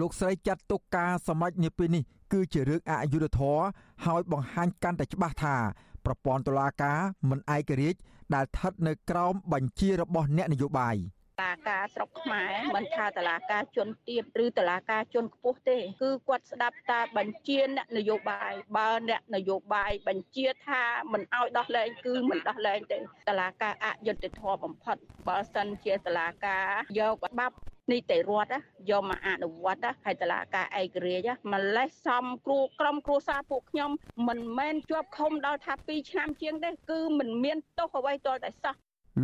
[0.00, 3.62] លោកស្រីចាត់ទុកការសម្រេចនាពេលនេះគឺជារឿងអយុត្តិធម៌
[4.06, 5.56] ហើយបង្ហាញកាន់តែច្បាស់ថា
[6.04, 6.98] ប្រព័ន្ធតុលាការ
[7.30, 7.98] មិនឯករាជ្យ
[8.34, 10.96] ដែលស្ថិតនៅក្រោមបញ្ជារបស់អ្នកនយោបាយ
[11.42, 22.98] តាការស្រុកខ្មែរមិនថាតឡាការជនទៀបឬតឡាការជនខ្ពស់ទេ គឺគាត់ស្ដាប់តាបញ្ជាអ្នកនយោបាយបើអ្នកនយោបាយបញ្ជាថាមិនអោយដោះលែងគឺមិនដោះលែងទេ
[23.28, 24.96] តឡាការអយុត្តិធម៌បំផុត
[25.28, 26.66] បើសិនជាតឡាការ
[26.98, 27.56] យកបាប់
[27.90, 28.52] នីតិរដ្ឋ
[28.90, 33.90] យកមកអនុវត្តហើយតឡាការឯករាជ្យម្លេះសំគ្រូក្រុមគ្រួសារពួកខ្ញុំ
[34.28, 38.74] មិនមែនជាប់ឃុំដល់ថា2ឆ្នាំជាងទេគឺមិនមានទោសអ្វីទាល់តែសោះ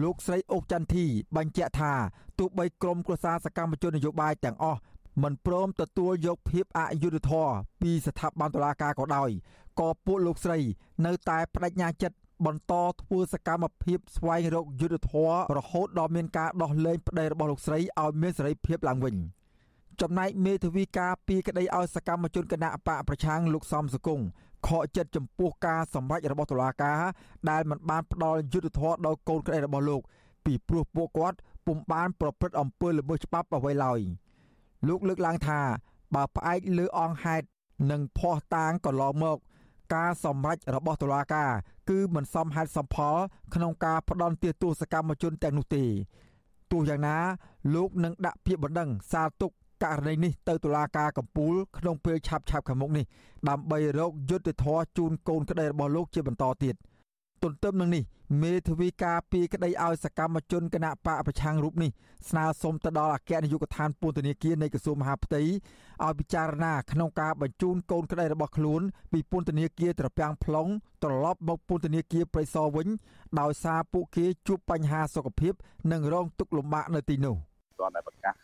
[0.02, 1.92] លោកស្រីអុកចន្ទធីបញ្ជាក់ថា
[2.38, 4.80] ទោះបីក្រុមគ្រួសារសកម្មជននយោបាយទាំងអស់
[5.22, 9.30] មិនព្រមទទួលយកភាពអយុត្តិធម៌ពីស្ថាប័នតុលាការក៏ដោយ
[9.80, 10.58] ក៏ពួកលោកស្រី
[11.06, 19.16] នៅតែបដិញ្ញាចិត្ត បន្តធ្វើសកម្មភាពស្វែងរកយុទ្ធធររហូតដល់មានការដោះលែងប្តីរបស់លោកស្រីឲ្យមានសេរីភាពឡើងវិញ
[20.00, 24.20] ចំណែកមេធាវីការពីក្តីឲ្យសកម្មជនគណៈបកប្រឆាំងលោកសំសកុង
[24.66, 27.00] ខកចិត្តចំពោះការសម្រេចរបស់តុលាការ
[27.50, 30.00] ដែលមិនបានផ្ដល់យុត្តិធម៌ដល់កូនក្តីរបស់លោក
[30.44, 34.00] ពីព្រោះពួកគាត់ពុំបានប្រព្រឹត្តអំពើល្មើសច្បាប់អ្វីឡើយ
[34.88, 35.60] លោកលើកឡើងថា
[36.14, 37.46] បើផ្អែកលើអង្គហេតុ
[37.90, 39.38] និងភ័ស្តុតាងកន្លងមក
[39.94, 41.50] ការសម្រេចរបស់តុលាការ
[41.92, 43.16] គឺមិនសមហេតុសមផល
[43.54, 45.84] ក្នុងការផ្ដន់ទាទោសកម្មជនទាំងនោះទេ
[46.72, 47.16] ទោះយ៉ាងណា
[47.74, 49.50] លោកនឹងដាក់ពាក្យបណ្ដឹងសាលទុក
[49.82, 53.04] ករណីនេះទៅតុលាការកំពូលក្នុងពេលឆាប់ឆាប់ខាងមុខនេះ
[53.48, 56.74] ដើម្បីរកយុត្តិធម៌ជូនកូនក្តីរបស់លោកជាបន្តទៀត។
[57.42, 58.02] ទន្ទឹមនឹងនេះ
[58.42, 61.90] មេធាវីការពីក្តីឲ្យសកម្មជនគណៈបកប្រឆាំងរូបនេះ
[62.28, 70.70] ស្នើសុំទៅដល់អគ្គនាយកដ្ឋានពន្ធនាគារនៃក្រសួងមហាផ្ទៃឲ្យពិចារណាក្នុងការបញ្ជូនកូនក្តីរបស់ខ្លួនពីពន្ធនាគារត្រពាំង plong
[71.02, 72.88] ត្រឡប់មកពន្ធនាគារព្រៃសរវិញ
[73.40, 75.52] ដោយសារពួកគេជួបបញ្ហាសុខភាព
[75.92, 77.36] និងរងទុក្ខលំបាកនៅទីនោះ
[77.78, 78.34] គាត់តែប្រកាស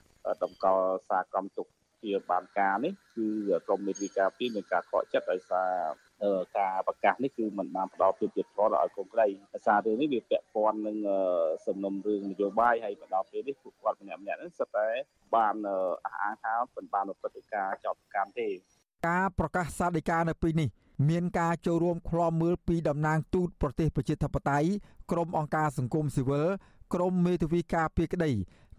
[0.42, 1.66] តម្កល់សារក្រមទុក
[2.04, 3.26] ជាបានការនេះគឺ
[3.66, 5.70] ក្រមមេធាវីការពីមានការខកចិត្តដោយសារ
[6.58, 10.96] ការប្រកាសនេះគឺมันបានផ្ដល់ភាពយុត្តិធម៌ដល់ឲ្យកូនក្រីដោយសាររឿងនេះវាពាក់ព័ន្ធនឹង
[11.66, 14.88] សំណុំរឿងនយោបាយហើយមកដល់ពេលនេះពួកគាត់ម្នាក់ម្នាក់ហ្នឹងសិតតែ
[15.34, 15.54] បាន
[16.04, 18.48] អះអាងថាមិនបានប្រព្រឹត្តការចោទកម្មទេ
[19.08, 20.68] ការប្រកាសសាលដីកានៅពេលនេះ
[21.11, 24.68] មានការចូលរួមឃ្លាំមើលពីតំណាងទូតប្រទេសប្រជាធិបតេយ្យ
[25.11, 26.46] ក្រមអង្គការសង្គមស៊ីវិល
[26.94, 28.30] ក្រមមេធាវីការពារក្តី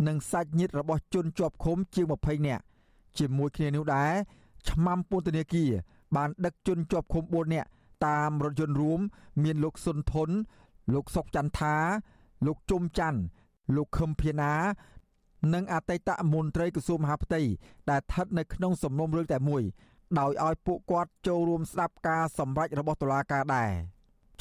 [0.08, 2.63] និងសាច់ញាតិរបស់ជនជាប់ឃុំជាង20នាក់
[3.17, 4.13] ជាមួយគ្នានោះដែរ
[4.69, 5.72] ឆ្មាំពន្ធនាគារ
[6.15, 7.67] បានដឹកជនជាប់ឃុំ4នាក់
[8.08, 9.00] តាមរថយន្តរួម
[9.43, 10.30] មានលោកសុនធុន
[10.93, 11.76] លោកសុកចន្ទថា
[12.45, 13.19] លោកជុំច័ន្ទ
[13.76, 14.54] លោកខឹមភាណា
[15.54, 17.41] និងអតីតមន្ត្រីក្រសួងមហាផ្ទៃ
[17.89, 19.63] ដែលស្ថិតនៅក្នុងសំណុំរឿងតែមួយ
[20.19, 23.72] ដោយឲ្យពួកគាត់ចូលរួមស្ដាប់ការសម្រេចរបស់តុលាការដែរ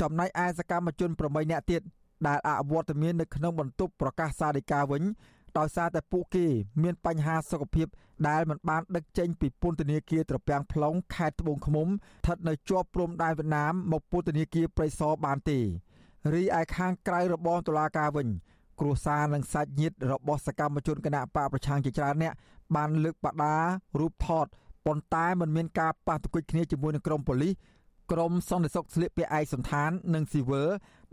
[0.00, 1.82] ចំណែកឯសកម្មជន8នាក់ទៀត
[2.26, 5.02] ដែលអវត្តមាននៅក្នុងបន្ទប់ប្រកាសសាលដីកាវិញ
[5.58, 6.46] ដោយសារតែពួកគេ
[6.82, 7.86] មានបញ្ហាសុខភាព
[8.28, 15.58] ដែលមិនបានដឹកចេញពីពន្ធនាគារត្រពាំង plong ខេត្តត្បូងឃ្មុំស្ថិតនៅជាប់ព្រំដែនវៀតណាមមកពន្ធនាគារព្រៃសរបានទេ
[16.34, 18.28] រីឯខាងក្រៅរបងតុលាការវិញ
[18.80, 22.32] គ្រួសារនិងសាច់ញាតិរបស់សកម្មជនគណៈបកប្រឆាំងជាច្រើនអ្នក
[22.76, 23.56] បានលើកបដា
[24.00, 24.46] រូបថត
[24.86, 27.54] ប៉ុន្តែមិនមានការប៉ះទង្គិចគ្នាជាមួយនឹងក្រុមប៉ូលីស
[28.12, 30.62] ក្រមសន្តិសុខស្លៀកពាក់ឯកសន្តាននិងស៊ីវើ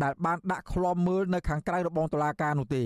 [0.03, 2.83] ដែលបានដាក់ឃ្លាំមើលនៅខាងក្រៅរបងតុលាការនោះទេ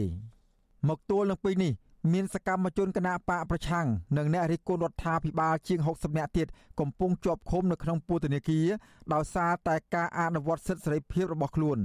[0.87, 1.73] មកទល់នឹងពេលនេះ
[2.13, 3.87] មានសកម្មជនគណៈបកប្រឆាំង
[4.17, 6.47] និងអ្នករិះគន់រដ្ឋាភិបាលជាង60នាក់ទៀត
[6.79, 8.67] កំពុងជាប់ឃុំនៅក្នុងពន្ធនាគារ
[9.13, 11.79] ដោយសារតែការអនុវត្តសិទ្ធិសេរីភាពរបស់ខ្លួន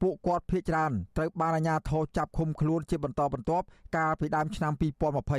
[0.00, 4.72] ពួកគាត់ភ័យច្រើនត្រូវបានអាជ្ញាធរចាប់ឃុំខ្លួនជាបន្តបន្ទាប់កាលពីដើមឆ្នាំ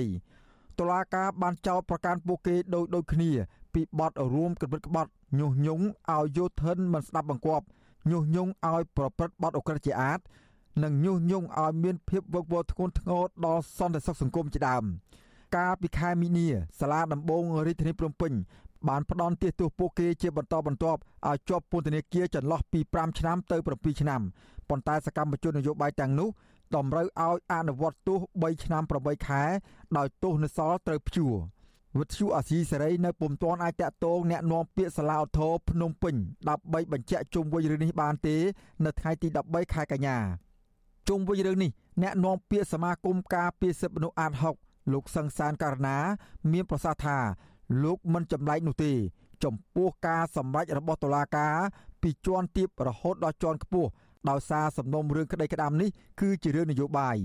[0.01, 3.31] 2020តុលាការបានចោទប្រកាន់ពួកគេដោយដូចគ្នា
[3.73, 7.65] ពីបទរួមគំនិតក្បត់ញុះញង់ឲ្យយោធិនមិនស្ដាប់បង្គាប់
[8.11, 10.19] ញុះញង់ឲ្យប្រព្រឹត្តបទអក្រិតជាអាត
[10.82, 14.84] និងញុះញង់ឲ្យមានភាពវឹកវរធ្ងន់ធ្ងរដល់សន្តិសុខសង្គមជាដើម
[15.56, 16.48] កាលពីខែមីនា
[16.80, 18.32] សាលាដំបងរាជធានីភ្នំពេញ
[18.88, 24.20] បានផ្ដន់ទាសទោសពួកគេជាបន្តបន្ទាប់ឲ្យជាប់ពន្ធនាគារចន្លោះពី5ឆ្នាំទៅ7ឆ្នាំ
[24.68, 26.28] ប៉ុន្តែសកម្មជននយោបាយទាំងនោះ
[26.76, 29.42] តម្រូវឲ្យអនុវត្តទោស3ឆ្នាំ8ខែ
[29.96, 31.34] ដោយទោសនៅសល់ត្រូវព្យួរ
[31.98, 36.14] វិទ្យុអាស៊ីសេរីនៅពុំទាន់អាចតាក់ទងแนะនាំពាក្យសាលាឧទ្ធរភ្នំពេញ
[36.48, 38.36] ដើម្បីបញ្ជាក់ជុំវិញរឿងនេះបានទេ
[38.84, 40.18] នៅថ្ងៃទី13ខែកញ្ញា
[41.07, 44.31] ជុំវិញរឿងនេះអ្នកនាំពាក្យសមាគមការពារសិទ្ធិមនុស្សអាត
[44.63, 45.97] 6លោកសង្សានករណា
[46.51, 47.17] មានប្រសាសន៍ថា
[47.83, 48.91] លោកមិនចម្លែកនោះទេ
[49.43, 51.55] ចំពោះការសម្រេចរបស់តុលាការ
[52.01, 53.89] ពីជាន់ទាបរហូតដល់ជាន់ខ្ពស់
[54.29, 55.89] ដោយសារសំណុំរឿងក្តីក្តាមនេះ
[56.21, 57.17] គឺជារឿងនយោបាយ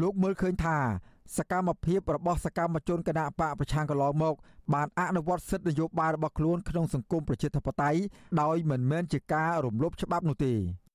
[0.00, 0.78] លោកមើលឃើញថា
[1.36, 4.34] សកម្មភាពរបស់សកម្មជនគណៈបកប្រឆាំងកន្លងមក
[4.74, 8.00] បានអនុវត្តសិទ្ធិនយោបាយរបស់ខ្លួនក្នុងសង្គមប្រជាធិបតេយ្យ
[8.42, 10.54] ដោយមិនមែនជាការរំលោភច្បាប់នោះទេ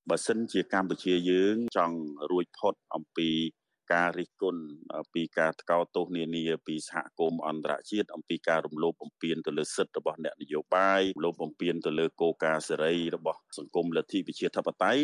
[0.10, 1.98] បើសិនជាកម្ពុជាយើងចង់
[2.32, 3.30] រួចផុតអំពី
[3.94, 4.64] ការរិះគន់
[5.14, 15.02] ពីការថ្កោលទោសនានាពីសហគមន៍អន្តរជាតិអំពីការរំលោភបំពានទៅលើសិទ្ធិរបស់អ្នកនយោបាយរំលោភបំពានទៅលើគោលការណ៍សេរីរបស់សង្គមលទ្ធិប្រជាធិបតេយ្យ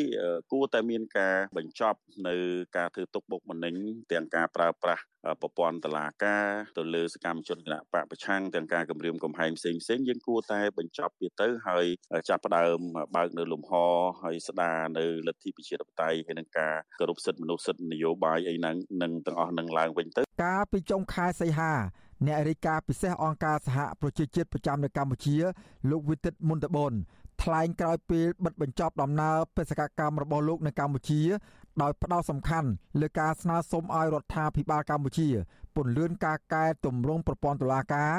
[0.52, 2.36] គួរតែមានការបញ្ចប់នៅ
[2.78, 3.76] ការធ្វើទុកបុកម្នេញ
[4.12, 5.04] ទាំងការប្រើប្រាស់
[5.42, 11.86] ប្រព័ន្ធតឡាការទៅលើសកម្មជនគណៈបកប្រឆាំងទាំងការគម្រាមកំហែងផ្សេងផ្សេងយើងគួរតែបញ្ចប់វាទៅហើយ
[12.30, 12.78] ចាប់ផ្ដើម
[13.16, 13.72] បើកនៅលំហ
[14.24, 21.74] ហើយស្ដារនៅលទ្ធិប្រជាធិបតេយ្យហើយនឹងការគោរពសិទ្ធិមនុស្សសិទ្ធិនយោបាយអីហ្នឹងនឹងទាំងអស់នឹងឡើងវិញទៅកាលពីចុងខែសីហា
[22.26, 25.36] អ្នករាយការណ៍ពិសេសអង្គការសហប្រជាជាតិប្រចាំនៅកម្ពុជា
[25.92, 26.94] លោកវិទិតមុនតបន
[27.44, 31.22] ថ្លែងក្រោយពេលបិទបញ្ចប់ដំណើរបេសកកម្មរបស់លោកនៅកម្ពុជា
[31.82, 32.70] ដោយផ្ដោតសំខាន់
[33.02, 35.28] លើការស្នើសុំឲ្យរដ្ឋាភិបាលកម្ពុជា
[35.76, 38.14] ពន្យាការកែតម្រង់ប្រព័ន្ធតុលាការ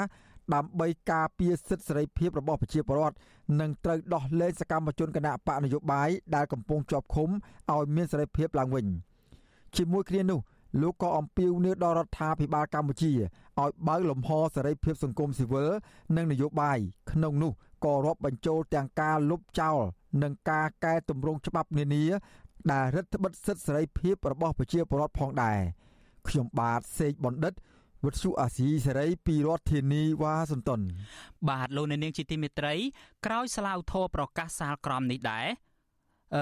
[0.53, 3.15] ដើម្បីការពារសិទ្ធិសេរីភាពរបស់ប្រជាពលរដ្ឋ
[3.59, 7.29] និងត្រូវដោះលែងសកម្មជនគណៈបកនយោបាយដែលកំពុងជាប់ឃុំ
[7.71, 8.85] ឲ្យមានសេរីភាពឡើងវិញ
[9.77, 10.39] ជាមួយគ្នានោះ
[10.81, 13.11] លោកក៏អំពាវនាវដល់រដ្ឋាភិបាលកម្ពុជា
[13.59, 15.69] ឲ្យបើកលំហសេរីភាពសង្គមស៊ីវិល
[16.15, 16.77] និងនយោបាយ
[17.11, 17.51] ក្នុងនោះ
[17.85, 19.77] ក៏រាប់បញ្ចូលទាំងការលុបចោល
[20.23, 22.05] និងការកែតម្រង់ច្បាប់នានា
[22.71, 25.59] ដែលរដ្ឋបិទសិទ្ធិសេរីភាពរបស់ប្រជាពលរដ្ឋផងដែរ
[26.27, 27.53] ខ្ញុំបាទសេកបណ្ឌិត
[28.03, 30.81] វុទ្ធុអាស៊ីសេរីពីរដ្ឋធានីវ៉ាស៊ីនតោន
[31.49, 32.73] បាទលោកអ្នកនាងជាទីមេត្រី
[33.25, 35.47] ក្រោយស្លាវធរប្រកាសសាលក្រមនេះដែរ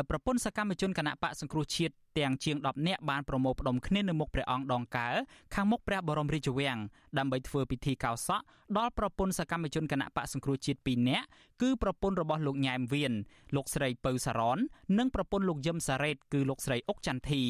[0.10, 5.10] ប្រពន្ធសកម្មជនគណៈបកសង្គ្រោះជាតិទាំងជាង10នាក់បានប្រមូលផ្ដុំគ្នានៅមុខព្រះអង្គដងកើ
[5.56, 6.78] ខាងមុខព្រះបរមរាជវាំង
[7.18, 8.44] ដើម្បីធ្វើពិធីកោសក់
[8.78, 11.26] ដល់ប្រពន្ធសកម្មជនគណៈបកសង្គ្រោះជាតិ2នាក់
[11.62, 13.14] គឺប្រពន្ធរបស់លោកញ៉ែមវៀន
[13.56, 14.58] លោកស្រីពៅសារ៉ន
[14.98, 17.44] និងប្រពន្ធលោកយឹមសារ៉េតគឺលោកស្រីអុកចន្ទធី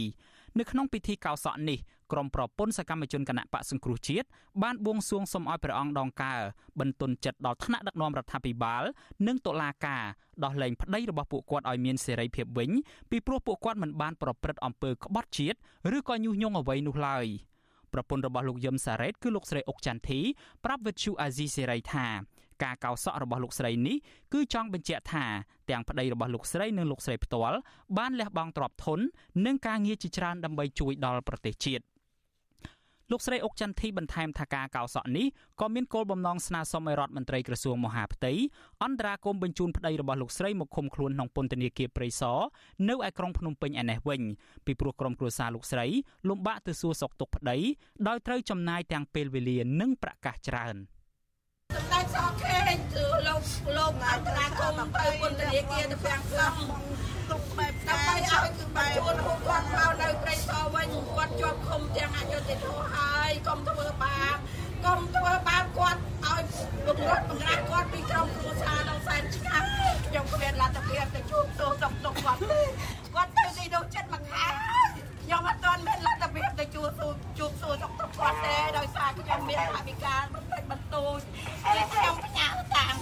[0.60, 1.80] នៅក្នុងពិធីកោសក់នេះ
[2.12, 4.28] ក្រុមប្រពន្ធសកម្មជនគណៈបកសង្គ្រោះជាតិ
[4.64, 6.36] បានបួងសួងសុំឲ្យព្រះអង្គដងកើ
[6.80, 8.84] បន្ទន់ចិត្តដល់ថ្នាក់ដឹកនាំរដ្ឋាភិបាល
[9.28, 10.04] និងតុលាការ
[10.44, 12.72] ដោះលែងប្តីរបស់ពួកគាត់ឲ្យមានសេរីភាពវិញ
[13.10, 15.58] ពីព្រោះពួកគាត់មិនបានប្រព្រឹត្តអំពើក្បត់ជាតិ
[15.98, 17.26] ឬក៏ញុះញង់អ្វីនោះឡើយ
[17.94, 20.20] ប្រពន្ធរបស់លោកយឹមសារ៉េតគឺលោកស្រីអុកចន្ទធី
[20.66, 22.08] ប្រាប់វិទ្យុអាស៊ីសេរីថា
[22.64, 23.98] ការកោសក់របស់លោកស្រីនេះ
[24.34, 25.26] គឺចង់បញ្ជាក់ថា
[25.70, 27.58] ទាំងប្តីរបស់លោកស្រីនិងលោកស្រីផ្ទាល់
[27.98, 29.00] បានលះបង់ទ្រព្យធន
[29.46, 31.84] និងការងារជាច្រើនដើម្បីជួយដល់ប្រទេសជាតិ
[33.12, 35.28] លោកស្រីអុកចន្ទធីបន្ថែមថាការកោសក់នេះ
[35.62, 38.32] ក៏មានគោលបំណងស្នើសុំឲ្យរដ្ឋមន្ត្រីក្រសួងមហាផ្ទៃ
[38.84, 42.40] អន្តរាគមបញ្ជូនប្តីរបស់លោកស្រីមកឃុំខ្លួនក្នុងពន្ធនាគារព្រៃសរ
[42.90, 44.22] នៅឯក្រុងភ្នំពេញឯនេះវិញ
[44.66, 45.86] ពីព្រោះក្រុមគ្រួសារលោកស្រី
[46.30, 47.58] លំបាកទៅសួរសុខទុក្ខប្តី
[48.08, 50.76] ដោយត្រូវចំណាយទាំងពេលវេលានិងប្រាក់កាសច្រើន
[51.76, 53.42] សម្ដេចសខេងគឺលោក
[53.78, 57.15] លោកអន្តរាគមទៅពន្ធនាគារទៅពាំងខ្លះទុក
[57.60, 64.38] បែបដើម្បីឲ្យគឺបញ្ជូនពួកគាត់មកនៅព្រៃសរវិញគាត់ជាប់ឃុំទាំងអយុធធម៌ហើយកុំធ្វើបាប
[64.86, 66.42] កុំធ្វើបាបគាត់ឲ្យ
[66.88, 69.64] លំរត់បង្រាស់គាត់ពីក្រុមគ្រួសារនៅសែនឆ្ងាយ
[70.08, 72.62] ខ្ញុំគ្មានលទ្ធភាពទៅជួបទោសសុខទុក្ខគាត់ទេ
[73.16, 74.46] គាត់ទៅទីនោះចិត្តមួយខែ
[75.24, 76.90] ខ្ញុំអត់ទាន់មានលទ្ធភាពទៅជួប
[77.38, 81.20] ជួបសួរសុខទុក្ខគាត់ទេដោយសារខ្ញុំមានអភិការបន្តិចបន្តួច
[81.64, 82.96] ហើយខ្ញុំផ្ញើតាម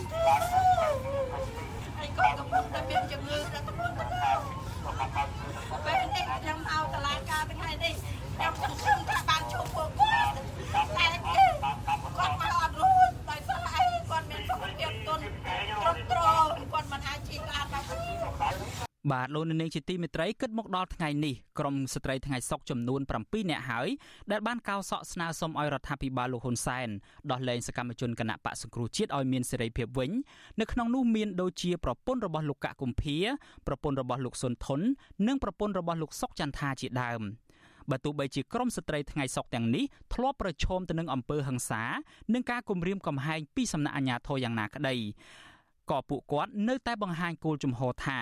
[19.14, 23.88] បាទលោកនាងជាទីមេត្រីគិតមកដល់ថ្ងៃនេះក្រមស្ត្រីថ្ងៃសុកចំនួន7នាក់ហើយ
[24.32, 26.90] ដែលបានកោសក់ស្នើសុំឲ្យរដ្ឋាភិបាលលោកហ៊ុនសែន
[27.32, 30.12] ដោះលែងសកម្មជនគណៈបកសង្គ្រោះជាតិឲ្យមានសេរីភាពវិញ
[30.60, 33.18] នៅក្នុងនោះមានដូចជាប្រពន្ធរបស់លោកកកុម្ភា
[33.68, 34.80] ប្រពន្ធរបស់លោកសុនថុន
[35.28, 37.22] និងប្រពន្ធរបស់លោកសុកចន្ទថាជាដើម
[37.90, 41.84] បើទោះបីជាក្រមស្ត្រីថ្ងៃសុកទាំងនេះធ្លាប់ប្រឈមទៅនឹងអំពើហិង្សា
[42.34, 44.96] និងការគំរាមកំហែងពីសំណាក់អាជ្ញាធរយ៉ាងណាក្តី
[45.92, 48.20] ក៏ពួកគាត់នៅតែបង្ហាញគោលជំហរថា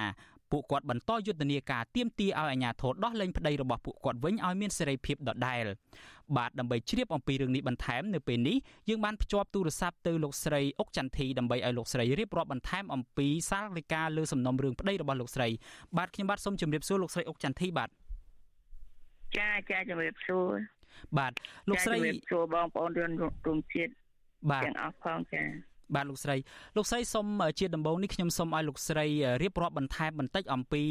[0.52, 5.66] ពួកគាត់បន្តយុទ្ធនាការទាមទារឲ្យអាជ្ញាធរដោះលែងប្តីរបស់ពួកគាត់វិញឲ្យមានសេរីភាពដដែល
[6.38, 8.58] បាទដើម្បីជ្រាបអំពីរឿងនេះបន្ថែមនៅពេលនេះ
[8.90, 15.48] យើងបានភ្ជាប់ទូរស័ព្ទទៅលោកស្រីអុកចន្ទធីដើម្បីឲ្យលោកស្រីរៀបរាប់បន្ថែមអំពីសារលេខាលើសំណុំរឿងប្តីរបស់លោកស្រី
[15.98, 17.90] បាទខ្ញុំបាទសូមជម្រាបសួរលោកស្រីអុកចន្ទធីបាទ
[19.38, 20.48] ចាចាជំរាបសួរ
[21.18, 21.34] បាទ
[21.70, 23.12] លោកស្រីជំរាបសួរបងប្អូនជន
[23.48, 23.92] រួមជាតិ
[24.52, 25.44] បាទទាំងអស់ផងចា
[25.96, 26.36] បាទលោកស្រី
[26.76, 27.28] លោកស្រីសូម
[27.60, 29.06] ជាដំបូងនេះខ្ញុំសូមឲ្យលោកស្រី
[29.44, 30.84] រៀបរាប់បន្ថែមបន្តិចអំពី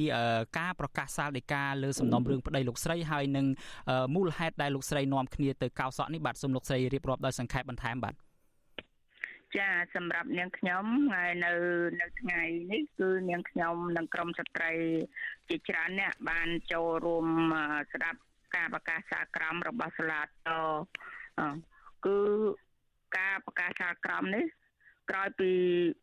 [0.58, 3.46] ការប្រកាសសាលដីកាលើសំណុំរឿងប្តីលោកស្រីហើយនឹង
[4.14, 8.14] មូលហេតុដែលលោកស្រីនាំគ្នាទៅកោសក់នេះបាទសូមលោកស្រីរៀបរាប់ដោយសង្ខេបបន្ថែមបាទ
[9.56, 10.84] ចាសម្រាប់នាងខ្ញុំ
[11.14, 11.52] ហើយនៅ
[12.00, 12.40] នៅថ្ងៃ
[12.72, 14.72] នេះគឺនាងខ្ញុំនិងក្រុមស្ត្រី
[15.48, 17.26] ជាច្រើនអ្នកបានចូលរួម
[17.92, 18.18] ស្ដាប់
[18.56, 20.28] ការប្រកាសសាលក្រមរបស់សាលាត
[22.06, 22.18] គឺ
[23.18, 24.44] ការប្រកាសសាលក្រមនេះ
[25.10, 25.50] ក្រោយពី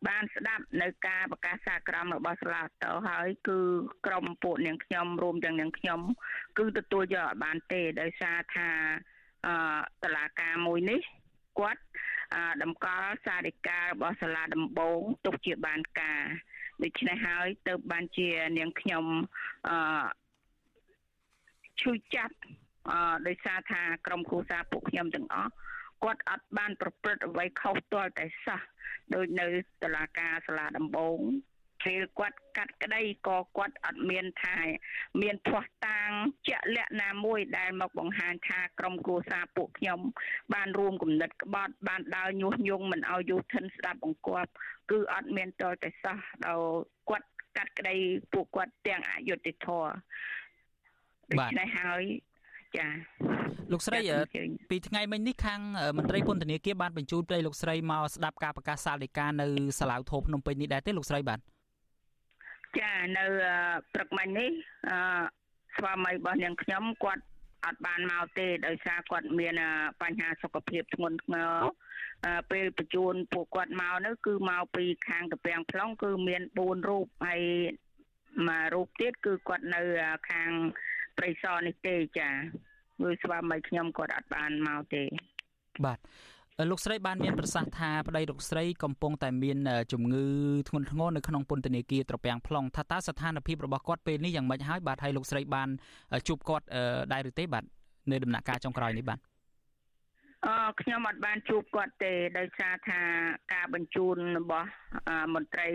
[0.08, 3.58] បានស្ដាប់នៅការប្រកាសសាក្រមរបស់សាលាតោហើយគឺ
[4.06, 6.00] ក្រុមពួកនាងខ្ញុំរួមទាំងនាងខ្ញុំ
[6.58, 8.68] គឺទទួលយកអត់បានទេដោយសារថា
[9.46, 9.54] អឺ
[10.02, 11.00] តឡាការមួយនេះ
[11.58, 11.82] គាត់
[12.62, 16.22] តម្កល់សារិការបស់សាលាដំបងទុកជាបានការ
[16.82, 19.04] ដូច្នេះហើយទៅបានជានាងខ្ញុំ
[19.68, 20.04] អឺ
[21.82, 22.36] ជួយចាប់
[22.90, 25.52] អឺដោយសារថាក្រុមគ្រួសារពួកខ្ញុំទាំងអស់
[26.02, 28.60] គាត់អត់បានប្រព្រឹត្តអ្វីខុសទាល់តែសោះ
[29.14, 29.46] ដោយនៅ
[29.82, 31.18] តុលាការសាលាដំបង
[31.84, 34.56] ពេលគាត់កាត់ក្តីក៏គាត់អត់មានថា
[35.22, 36.10] មានភ័ស្តុតាង
[36.48, 40.00] ជាក់លាក់ណាមួយដែលមកបង្ហាញថាក្រុមគ្រួសារពួកខ្ញុំ
[40.54, 44.50] បានរួមគំនិតក្បត់បានដើរញុះញង់មិនឲ្យយុធិនស្ដាប់បង្គាប់
[44.90, 46.68] គឺអត់មានតលតែសោះដល់
[47.08, 47.94] គាត់កាត់ក្តី
[48.32, 49.90] ពួកគាត់ទាំងអយុត្តិធម៌
[51.30, 52.04] ដូច្នេះហើយ
[52.76, 52.88] ចា
[53.72, 53.98] លោកស្រី
[54.70, 55.60] ពីថ្ងៃមិញនេះខាង
[55.98, 59.46] មន្ត្រីពន្ធនាគារបានបញ្ជូនប្តីលោកស្រីមកស្ដាប់ការប្រកាសសាលដីកានៅ
[59.80, 61.38] សាឡាវធោភ្នំពេញនេះដែរទេលោកស្រីបាទ
[62.80, 63.24] ចានៅ
[63.94, 64.50] ព្រឹកមិញនេះ
[64.90, 64.98] អឺ
[65.76, 67.24] ស្វាមីរបស់នាងខ្ញុំគាត់
[67.66, 69.54] អត់បានមកទេដោយសារគាត់មាន
[70.02, 71.50] បញ្ហាសុខភាពធ្ងន់ធ្ងរ
[72.50, 77.42] ពេលបញ្ជូនពួកគាត់មកនោះគឺមកពីខាងកាពាំង plong គឺមាន4រូបហើយ
[78.48, 79.80] មួយរូបទៀតគឺគាត់នៅ
[80.30, 80.50] ខាង
[81.18, 82.30] ព្រៃសរនេះទេចា
[83.02, 85.02] មើលស្វាមីខ្ញុំគាត់អត់បានមកទេ
[85.84, 85.98] បាទ
[86.70, 89.58] លោកស្រីបានមានប្រសាសន៍ថាប្តីលោកស្រីកំពុងតែមាន
[89.92, 90.24] ជំងឺ
[90.68, 95.68] ធ្ងន់ធ្ងរនៅក្នុងពន្ធនាគារត្រពាំង plong ថាតើស្ថានភាពរបស់គាត់ពេលនេះយ៉ាងម៉េចហើយបាទហើយលោកស្រីបាន
[96.28, 96.66] ជួបគាត់
[97.12, 97.64] ដែរឬទេបាទ
[98.10, 99.18] នៅដំណាក់កាលចុងក្រោយនេះបាទ
[100.46, 103.00] អឺខ្ញុំអត់បានជួបគាត់ទេដោយសារថា
[103.52, 104.70] ការបញ្ជូនរបស់
[105.34, 105.68] មន្ត្រី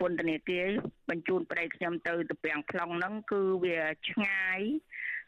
[0.00, 0.68] ពន្ធនាគារ
[1.10, 4.60] បញ្ជូនប្តីខ្ញុំទៅទៅពាំង plong ហ្នឹងគឺវាឆ្ងាយ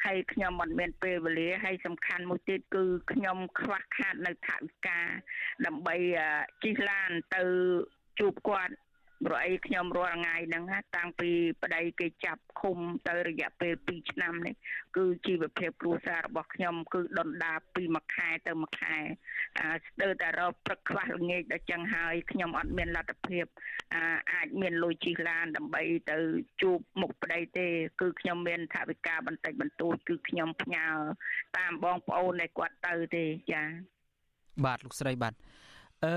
[0.05, 5.01] ហើយខ្ញុំមិនមានពេលវេលាហើយសំខាន់មួយទៀតគឺខ្ញុំខ្វះខាតនៅថវិកា
[5.67, 5.97] ដើម្បី
[6.63, 7.43] ជិះឡានទៅ
[8.21, 8.75] ជួបគាត់
[9.25, 10.63] ព្រោះអីខ្ញុំរាល់ថ្ងៃហ្នឹង
[10.97, 11.31] តាំងពី
[11.63, 14.55] ប្តីគេចាប់ឃុំទៅរយៈពេល2ឆ្នាំនេះ
[14.97, 18.97] គឺជីវភាពគ្រួសាររបស់ខ្ញុំគឺដុនដាពីមួយខែទៅមួយខែ
[19.87, 23.47] ស្ទើរតែរកព្រឹកខ្វះល្ងាចដល់ចឹងហើយខ្ញុំអត់មានលទ្ធភាព
[24.33, 26.19] អាចមានលុយជិះឡានដើម្បីទៅ
[26.63, 27.67] ជួបមុខប្តីទេ
[28.01, 30.87] គឺខ្ញុំមានថវិកាបន្តិចបន្តួចគឺខ្ញុំផ្ញើ
[31.59, 33.67] តាមបងប្អូនដែលគាត់ទៅទេចា៎
[34.65, 35.35] បាទលោកស្រីបាទ
[36.05, 36.15] អឺ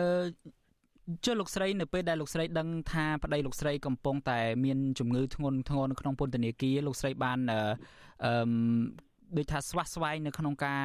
[1.26, 7.39] ចុះលោកស្រីនៅពេលដែលលោកស្រីដឹងថាប្តីលោកស្រីកំពុងតែមានជំងឺធ្ងន់ធ្ងរនៅក្នុងពន្ធនាគារលោកស្រីបាន
[8.24, 8.32] អឺ
[9.38, 10.84] ដូចថាស្វះស្វែងនៅក្នុងការ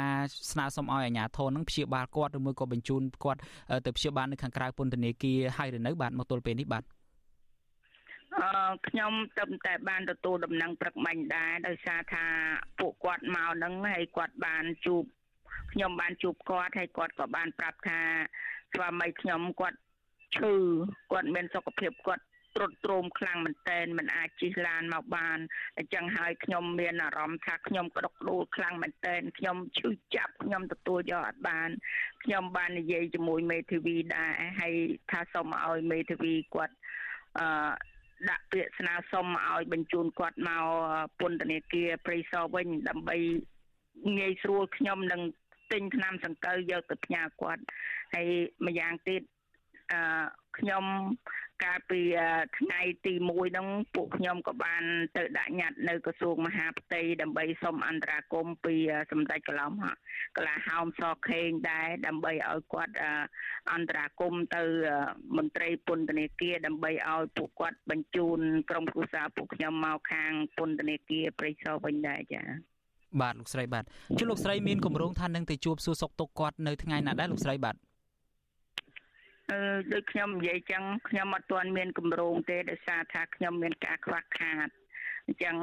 [0.53, 3.41] ស្នើសុំឲ្យអាជ្ញាធរនឹងព្យាបាលគាត់ឬមួយក៏បញ្ជូនគាត់
[3.87, 6.85] ទៅព្យាបាលនៅខាងក្រៅពន្ធនាគារហើយឬនៅបាទមកទល់ពេលនេះបាទ
[8.39, 12.25] អឺខ្ញុំទៅតែបានទទួលដំណឹងព្រឹកមិញដែរដោយសារថា
[12.79, 15.03] ពួកគាត់មកនឹងហើយគាត់បានជួប
[15.73, 18.01] ខ្ញុំបានជួបគាត់ហើយគាត់ក៏បានប្រាប់ថា
[18.73, 19.79] ស្វាមីខ្ញុំគាត់
[20.37, 20.53] ឈឺ
[21.13, 22.25] គាត់មានសុខភាពគាត់
[22.57, 25.39] ទ្រុឌទ្រោមខ្លាំងមែនតែនមិនអាចជិះឡានមកបាន
[25.77, 31.69] អញ្ចឹងហើយខ្ញុំមានអារម្មណ៍ថាខ្ញុំក្តុកក្តួលខ្លាំងមែនតែនខ្ញុំឈឺចាប់ខ្ញុំទទួលយកអត់បាន
[32.25, 34.75] ខ្ញុំបាននិយាយជាមួយមេធាវីដែរហើយ
[35.11, 36.75] ថាសូមឲ្យមេធាវីគាត់
[37.39, 37.47] អឺ
[38.31, 40.65] ដាក់ពាក្យស្នើសុំឲ្យបញ្ជូនគាត់មក
[41.21, 43.17] ពន្ធនាគារព្រៃសរវិញដើម្បី
[44.19, 45.23] ងាយស្រួលខ្ញុំនឹង
[45.73, 47.63] ទិញថ្នាំសង្កូវយកទៅផ្ញើគាត់
[48.15, 48.27] ហើយ
[48.67, 49.32] ម្យ៉ាងទៀតអឺ
[50.59, 50.85] ខ្ញុំ
[51.65, 52.01] កាលពី
[52.59, 54.83] ថ្ងៃទី1ហ្នឹងពួកខ្ញុំក៏បាន
[55.17, 58.75] ទៅដាក់ញត្តិនៅក្រសួងមហាផ្ទៃដើម្បីសុំអន្តរាគមន៍ពី
[59.13, 59.73] សម្ដេចកន្លំ
[60.37, 62.95] កលាហោមសខេងដែរដើម្បីឲ្យគាត់
[63.73, 64.63] អន្តរាគមន៍ទៅ
[65.37, 68.39] មន្ត្រីពន្ធនាគារដើម្បីឲ្យពួកគាត់បញ្ជូន
[68.71, 72.47] ក្រុមគ្រួសារពួកខ្ញុំមកខាងពន្ធនាគារព្រៃសរវិញដែរចា៎
[73.21, 73.85] បាទលោកស្រីបាទ
[74.19, 77.92] ជួលោកស្រីមានកម្រងថានឹងទៅជួបសួរសុខទុក្ខគាត់នៅថ្ងៃណាដែរលោកស្រីបាទអឺ
[79.93, 84.69] ដូចខ្ញុំនិយាយចឹងខ្ញុំអត់ទាន់មានកម្រងទេដោយសារថាខ្ញុំមានការខ្វះខាត
[85.27, 85.57] អញ្ចឹង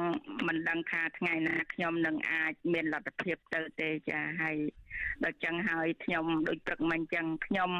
[0.46, 4.56] មិនដឹងថាថ្ងៃណាខ្ញុំនឹងអាចមានលទ្ធភាពទៅទេចាហើយ
[5.24, 7.70] ដល់ចឹងហើយខ្ញុំដូចព្រឹកមិញចឹងខ្ញុំ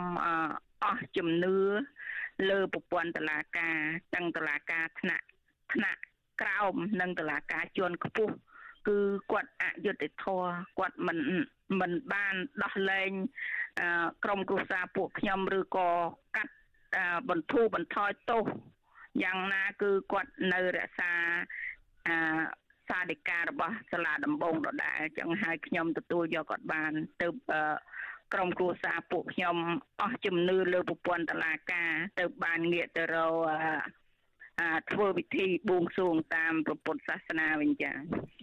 [0.85, 1.57] អស់ជំនឿ
[2.51, 3.77] លើប្រព័ន្ធតឡាការ
[4.15, 5.25] ទាំងតឡាការថ្នាក់
[5.73, 6.01] ថ្នាក់
[6.43, 8.35] ក្រោមនិងតឡាការជាន់ខ្ពស់
[8.89, 8.99] គឺ
[9.31, 11.19] គាត់អយុត្តិធម៌គាត់មិន
[11.81, 13.11] មិនបានដោះលែង
[14.25, 15.89] ក្រុមគ្រួសារពួកខ្ញុំឬក៏
[16.37, 16.55] កាត់
[17.31, 18.45] បន្ធូរបន្ថយទោស
[19.23, 21.13] យ៉ាងណាគឺគាត់នៅរក្សា
[22.09, 22.11] អ
[22.89, 27.29] សាធិការរបស់សាលាដំបងដដែលចឹងហើយខ្ញុំទទួលយកគាត់បានទៅ
[28.35, 29.57] ក្រុមគ្រួសារពួកខ្ញុំ
[30.01, 33.35] អស់ជំនឿលើប្រព័ន្ធតឡាការទៅបានងាកទៅរក
[34.93, 37.95] ធ្វើពិធីបួងសួងតាមពុទ្ធសាសនាវិញចា៎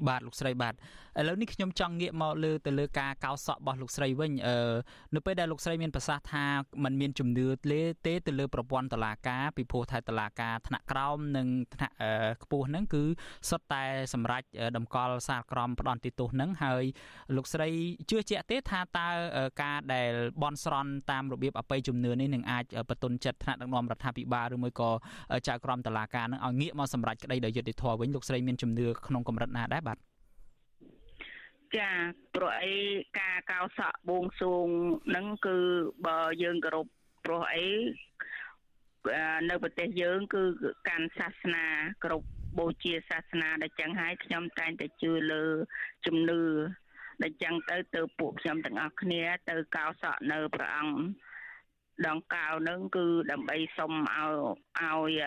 [0.07, 0.73] បាទលោកស្រីបាទ
[1.19, 4.57] ឥឡូវនេះខ្ញុំចង់ងាកមកលើទៅលើការកោសក់របស់លោកស្រីវិញអឺ
[5.15, 6.45] នៅពេលដែលលោកស្រីមានប្រសាសន៍ថា
[6.83, 11.93] มันមានជំនឿទេទេទៅលើប្រព័ន្ធតឡាការពីព្រោះថាតឡាការថ្នាក់ក្រោមនិងថ្នាក់
[12.43, 13.03] ខ្ពស់ហ្នឹងគឺ
[13.49, 14.45] សុទ្ធតែសម្រាប់
[14.77, 16.83] តម្កល់សារក្រមផ្ដន់ទោសហ្នឹងហើយ
[17.35, 17.69] លោកស្រី
[18.09, 19.07] ជឿជាក់ទេថាតើ
[19.61, 24.89] ការដែលបន់ស្រន់តាមរបៀបអបិយជំនឿនេះនឹងអាចបន្ទន់ចិត្តថ្នាក់ដឹកនាំរដ្ឋាភិបាលឬមួយក៏
[25.47, 29.97] ចៅក្រមតឡាការនឹងឲ្យងាកមកសម្រេចក្តីដោយយុត្តិធម៌វិញលោកស្រីមានជំនឿក្នុងកម្រិតណាដែរបាទ
[31.75, 31.89] ចា
[32.35, 32.75] ព្រោះអី
[33.19, 34.67] ការកោសក់បួងសួង
[35.09, 35.57] ហ្នឹងគឺ
[36.07, 36.87] បើយើងគោរព
[37.25, 37.67] ព្រោះអី
[39.49, 40.43] នៅប្រទេសយើង គឺ
[40.87, 41.65] កាន់សាសនា
[42.03, 42.27] គ្រប់
[42.59, 45.43] បូជាសាសនាដែលចឹងហើយខ្ញុំតែងតែជឿលើ
[46.05, 46.41] ជំនឿ
[47.23, 50.97] ដែលចឹងទៅទៅពួកខ្ញុំទាំងអស់គ្នា ទៅកោសក់នៅព្រះអង្គ
[52.07, 54.33] ដងកៅនឹងគឺដើម្បីសុំឲ្យ
[54.79, 55.23] ឲ្យ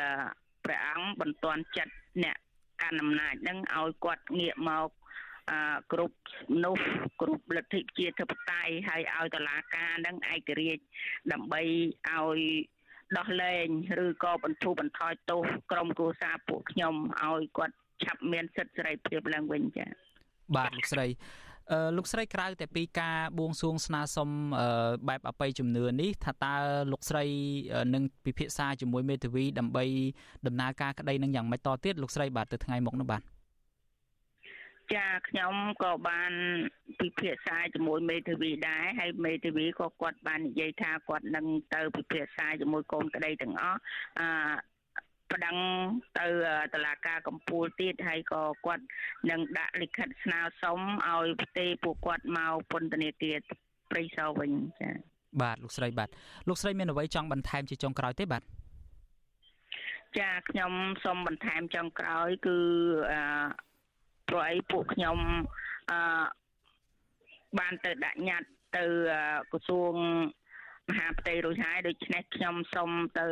[0.64, 2.36] ព្រះអង្គបន្ទាន់ចិត្តអ្នក
[2.82, 4.88] កាន់អំណាចនឹងឲ្យគាត់ងាកមក
[5.92, 6.16] គ្រប់
[6.54, 6.84] មនុស្ស
[7.20, 10.82] គ្រប់លទ្ធិជាធិបតេយ្យហើយឲ្យតឡាការនឹងឯករាជ្យ
[11.32, 11.62] ដើម្បី
[12.08, 12.40] ឲ្យ
[13.18, 13.66] ដោះលែង
[14.04, 19.88] ឬក៏បន្ធូរបន្ថយទោសក្រុមគ្រួសារពួកខ្ញុំឲ្យគាត់ឆាប់មានសិទ្ធិសេរីភាពឡើងវិញចា៎
[20.56, 21.06] បាទលោកស្រី
[21.96, 24.28] លោកស្រីក្រៅតែពីការបួងសួងស្នើសុំ
[25.08, 26.54] បែបអបិយជំនឿនេះថាតើ
[26.92, 27.24] លោកស្រី
[27.94, 29.84] នឹងពិភាក្សាជាមួយមេធាវីដើម្បី
[30.46, 33.22] ដំណើរការក្តីនឹងយ៉ាងម៉េចតទៀតលោកស្រីបាទទៅថ្ងៃមុខនោះបាទ
[34.94, 36.32] ចាខ្ញុំក៏បាន
[37.00, 43.78] ពិភាក្សាជាមួយមេធាវីដែរហើយមេធាវីក៏គាត់បាននិយាយថាគាត់នឹងទៅពិភាក្សាជាមួយកូនក្តីទាំងអស់
[44.20, 44.28] អឺ
[45.32, 45.56] ប្តឹង
[46.18, 46.26] ទៅ
[46.74, 48.84] តឡាការកម្ពុជាទៀតហើយក៏គាត់
[49.30, 53.36] នឹងដាក់លិខិតស្នើសុំឲ្យផ្ទេពួកគាត់មកពន្ធនាគារ
[53.90, 54.50] ព្រៃសរវិញ
[54.80, 54.94] ចា៎
[55.42, 56.08] បាទលោកស្រីបាទ
[56.48, 58.42] លោកស្រីមានអ្វីចង់បន្ថែមជាចុងក្រោយទេបាទ
[60.18, 60.72] ចាខ្ញុំ
[61.04, 62.56] សូមបន្ថែមចុងក្រោយគឺ
[63.12, 63.20] អឺ
[64.30, 65.18] ព្រោះអីពួកខ្ញុំ
[65.90, 66.24] អឺ
[67.58, 68.84] បានទៅដាក់ញត្តិទៅ
[69.52, 69.94] ក្រសួង
[70.88, 73.26] មហាផ្ទៃរួចហើយដូច្នេះខ្ញុំសូមទៅ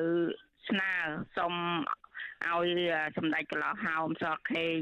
[0.68, 0.92] ស្នើ
[1.36, 1.54] សូម
[2.46, 2.70] ឲ្យ
[3.16, 4.78] សម្ដេចកន្លោះហោមសខេង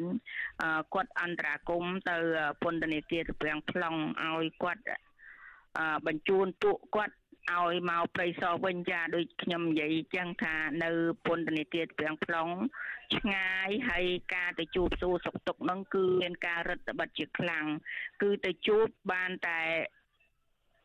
[0.94, 2.16] គាត់អន្តរាគមទៅ
[2.62, 4.82] ពន្ធនាគារត្រពាំង plong ឲ្យគាត់
[6.06, 7.16] បញ្ជូនពួកគាត់
[7.54, 10.90] ឲ្យមកព្រៃសរវិញចាដូចខ្ញុំនិយាយចឹងថានៅ
[11.26, 12.50] ពន្ធនាគារត្រពាំង plong
[13.16, 17.64] ឆ្ងាយហើយការទៅជួបសួរសុខទុក្ខហ្នឹងគឺមានការរឹតបន្តឹងជាខ្លាំង
[18.22, 19.60] គឺទៅជួបបានតែ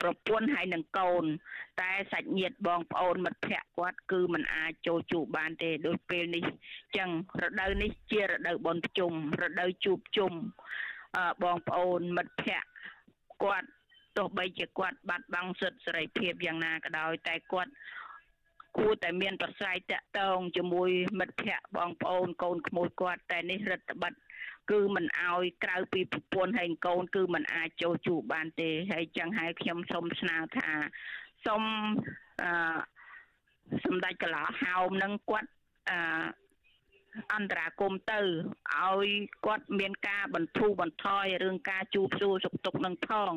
[0.02, 1.26] ប្រពន្ធហើយនឹងកូន
[1.82, 6.44] តែសាច់ញាតិបងប្អូនមិត្តភ័ក្តិគាត់គឺមិនអាចចូលជួបបានទេដូចពេលនេះ
[6.98, 7.10] ចឹង
[7.42, 10.32] រដូវនេះជារដូវបុណ្យភ្ជុំរដូវជួបជុំ
[11.44, 12.70] បងប្អូនមិត្តភ័ក្តិ
[13.44, 13.70] គាត់
[14.18, 17.72] ទោះបីជាគាត់បាត់បង់សិទ្ធិសេរីភាពយ៉ាងណាក៏ដោយតែគាត់
[18.78, 24.16] គួរតែមានប្រស្រ័យតាក់ទងជាមួយមិត្តភ័ក្តិបងប្អូនកូនក្មួយគាត់តែនេះរដ្ឋបတ်
[24.72, 30.72] គឺមិនអោយក្រៅពីប្រពន្ធហើយកូន គឺមិនអាចចូលជួបបានទេហើយចឹងហើយខ្ញុំសូមស្នើថា
[31.46, 31.64] សូម
[32.44, 32.78] អឺ
[33.86, 35.50] សម្ដេចកលាហោមនឹងគាត់
[35.90, 35.98] អឺ
[37.36, 39.08] អន្តរាគមទៅឲ្យ
[39.46, 43.34] គាត់មានការបន្ធូរបន្ថយរឿងការជួបសួរសុខទុក្ខនឹងផង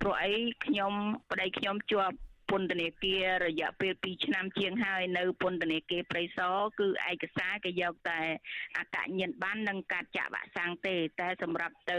[0.00, 0.92] ព្រោះអីខ្ញុំ
[1.30, 2.16] ប្តីខ្ញុំជាប់
[2.50, 8.20] ពន្ធនាគាររយៈពេល2ឆ្នាំជាងហើយនៅពន្ធនាគារព្រៃសរគឺឯកសារគេយកតែ
[8.78, 11.98] អកញ្ញាណប័ណ្ណនិងការចាក់វ៉ាក់សាំងទេ តែសម្រាប់ទៅ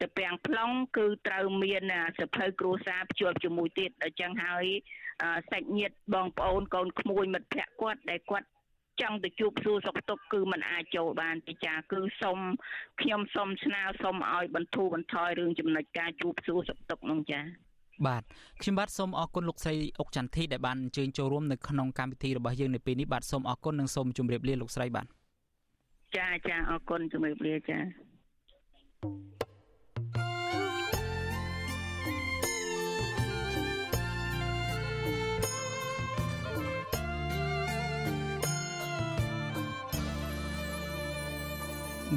[0.00, 1.82] ទៅពាំង plong គឺត្រូវមាន
[2.20, 4.66] សភៅគ្រួសារភ្ជាប់ជាមួយទៀតអញ្ចឹងហើយ
[5.50, 8.48] សាច់ញាតិបងប្អូនកូនក្មួយមិត្តភ័ក្តិគាត់ដែលគាត់
[9.02, 12.38] ចង់ទៅជួបសួរសុខទុក្ខគឺมันអាចចូលបានទេចាគឺសូម
[13.00, 17.40] ខ្ញុំសូមស្នើសូមឲ្យបន្ធូរបន្ថយរឿងចំណុចការជួបសួរសុខទុក្ខនោះចា
[18.06, 18.22] បាទ
[18.62, 25.06] ខ្ញុំបាទសូមអរគុណលោកស្រីអុកចន្ទធីដែលបានអញ្ជើញចូលរួមនៅក្នុងកម្មវិធីរបស់យើងនៅពេលនេះបាទសូមអរគុណនិងសូមជម្រាបលាលោកស្រីបាទ
[26.16, 27.78] ចាចាអរគុណជម្រាបលាចា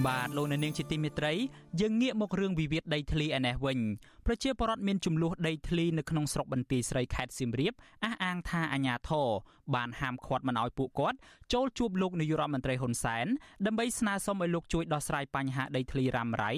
[0.08, 1.34] បាទលោកអ្នកនាងជាទីមេត្រី
[1.82, 3.80] យើងងាកមករឿងវិវាទដីធ្លីឯនេះវិញ
[4.26, 7.74] ប្រជាពលរដ្ឋមានចំនួនដីធ្លីនៅក្នុងស្រុកបន្ទាយស្រីខេត្តសៀមរាប
[8.04, 9.28] អះអាងថាអាញាធរ
[9.76, 11.18] បានហាមឃាត់មិនឲ្យពួកគាត់
[11.54, 13.28] ចូលជួបលោកនាយករដ្ឋមន្ត្រីហ៊ុនសែន
[13.66, 16.52] ដើម្បីស្នើសុំឲ្យលោកជួយដោះស្រាយបញ្ហាដីធ្លីរ៉ាំរ៉ៃ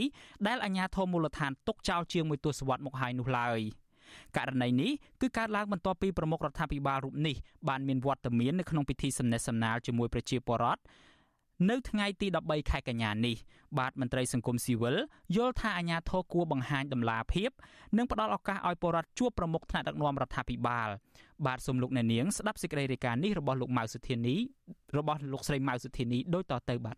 [0.48, 3.60] ដែលអាញាធរមូលដ្ឋានទុកចោលជាងមួយទសវត្សរ៍មកហើយនោះឡើយ
[4.38, 7.36] ករណីនេះគឺកើតឡើងបន្ទាប់ពីប្រមុខរដ្ឋាភិបាលរូបនេះ
[7.70, 10.82] បានមានវត្តមាននៅក្នុងពិធីសំណេះសំណាលជាមួយប្រជាពលរដ្ឋ
[11.70, 13.36] នៅថ្ងៃទី13ខែកញ្ញានេះ
[13.78, 14.96] បាទមន្ត្រីសង្គមស៊ីវិល
[15.36, 17.52] យល់ថាអាញាធរគួរបង្ហាញដំណាភាព
[17.98, 20.90] និងផ្ដល់ឱកាសឲ្យពលរដ្ឋជួបប្រមុខថ្នាក់ដឹកនាំរដ្ឋាភិបាល
[21.46, 24.36] បាទសូមលោកអ្នកនាងស្ដាប់សេចក្តីរាយការណ៍នេះរបស់លោកម៉ៅសុធានី
[24.98, 26.98] របស់លោកស្រីម៉ៅសុធានីដូចតទៅបាទ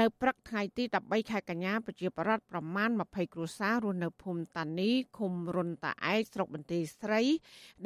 [0.00, 7.22] នៅព្រឹកថ្ងៃទី13ខែកញ្ញាប្រជាប្រដ្ឋប្រមាណ20គ្រួសាររស់នៅភូមិតានីឃុំរុនតាឯកស្រុកបន្ទាយស្រី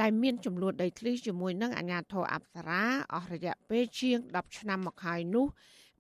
[0.01, 2.82] ដែលមានចំនួនដីធ្លីជាមួយនឹងអាជ្ញាធរអប្សរា
[3.14, 5.46] អស់រយៈពេលជាង10ឆ្នាំមកហើយនោះ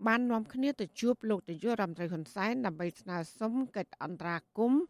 [0.06, 4.82] បាននាំគ្នាទៅជួបលោកនាយករដ្ឋមន្ត្រីហ៊ុនសែនដើម្បីស្នើសុំកិច្ចអន្តរាគមន៍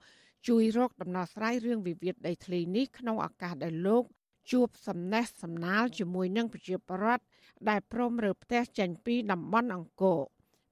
[0.49, 4.05] ជួយរកដំណោះស្រាយរឿងវិវាទដីធ្លីនេះក្នុងឱកាសដែលលោក
[4.53, 7.25] ជួបសំណេះសំណាលជាមួយនឹងប្រជាពលរដ្ឋ
[7.69, 10.21] ដែលព្រមរើផ្ទះចេញពីតំបន់អង្គរ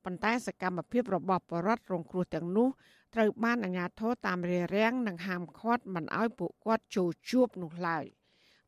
[0.04, 2.68] ប៉ុន្តែសកម្មភាពរបស់បរដ្ឋរងគ្រោះទាំងនោះ
[3.14, 8.04] ត្រូវបានអាជ្ញាធរតាមរារាំងនិងហាមឃាត់មិនឲ្យពួកគាត់ចូលជួបនោះឡើយ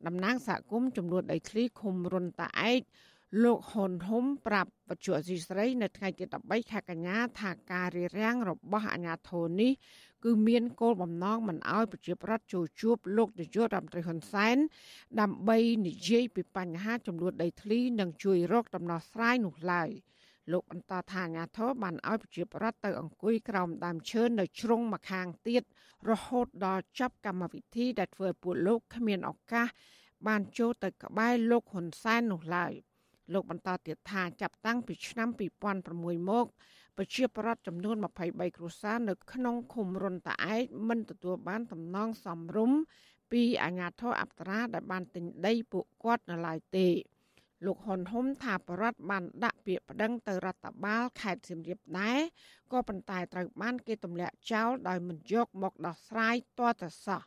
[0.06, 2.80] តំណាងសហគមន៍ចំនួនដីធ្លីឃុំរុនតាឯក
[3.44, 9.72] លោកហ៊ុនហុំប្រាប់បច្ចុប្បន្នស្រី នៅថ្ងៃទី13ខែកញ្ញាថាការរារាំងរបស់អាជ្ញាធរនេះ
[10.24, 14.56] គឺមានគោលបំណងមិនឲ្យប្រជាប្រដ្ឋចូលជួបលោកនាយករដ្ឋមន្ត្រីហ៊ុនសែន
[15.20, 19.90] ដើម្បីនិយាយពីបញ្ហាចំនួនដីធ្លីនិងជួយរកដំណោះស្រាយនោះឡើយ។
[20.52, 25.62] លោកបន្តថាអាញាធរបានឲ្យប្រជាប្រដ្ឋទៅអង្គុយក្រោមដើមឈើនៅជ្រុងម្ខាងទៀត
[26.10, 29.68] រហូតដល់ចប់កម្មវិធីដែលធ្វើឲ្យពួកលោកគ្មានឱកាស
[30.26, 32.72] បានចូលទៅក្បែរលោកហ៊ុនសែននោះឡើយ
[33.32, 35.28] លោកបន្តទៀតថាចាប់តាំងពីឆ្នាំ
[35.78, 36.46] 2006មក
[36.96, 37.96] ប្រជាប្រដ្ឋចំនួន
[38.26, 42.72] 23គ្រួសារនៅក្នុងឃុំរុនតាឯកមិនទទួលបានតំណងសំរុំ
[43.32, 46.88] ពីអាជ្ញាធរអប្សរាដែលបានទិញដីពួកគាត់នៅឡើយទេ
[47.64, 52.18] លោកហ៊ុនហ៊ុំថាបរដ្ឋបានដាក់ពាក្យប្តឹងទៅរដ្ឋបាលខេត្តសៀមរាបដែរ
[52.72, 57.22] ក៏ប៉ុន្តែត្រូវបានគេទម្លាក់ចោលដោយមិនយកមកដោះស្រាយទាល់តែសោះ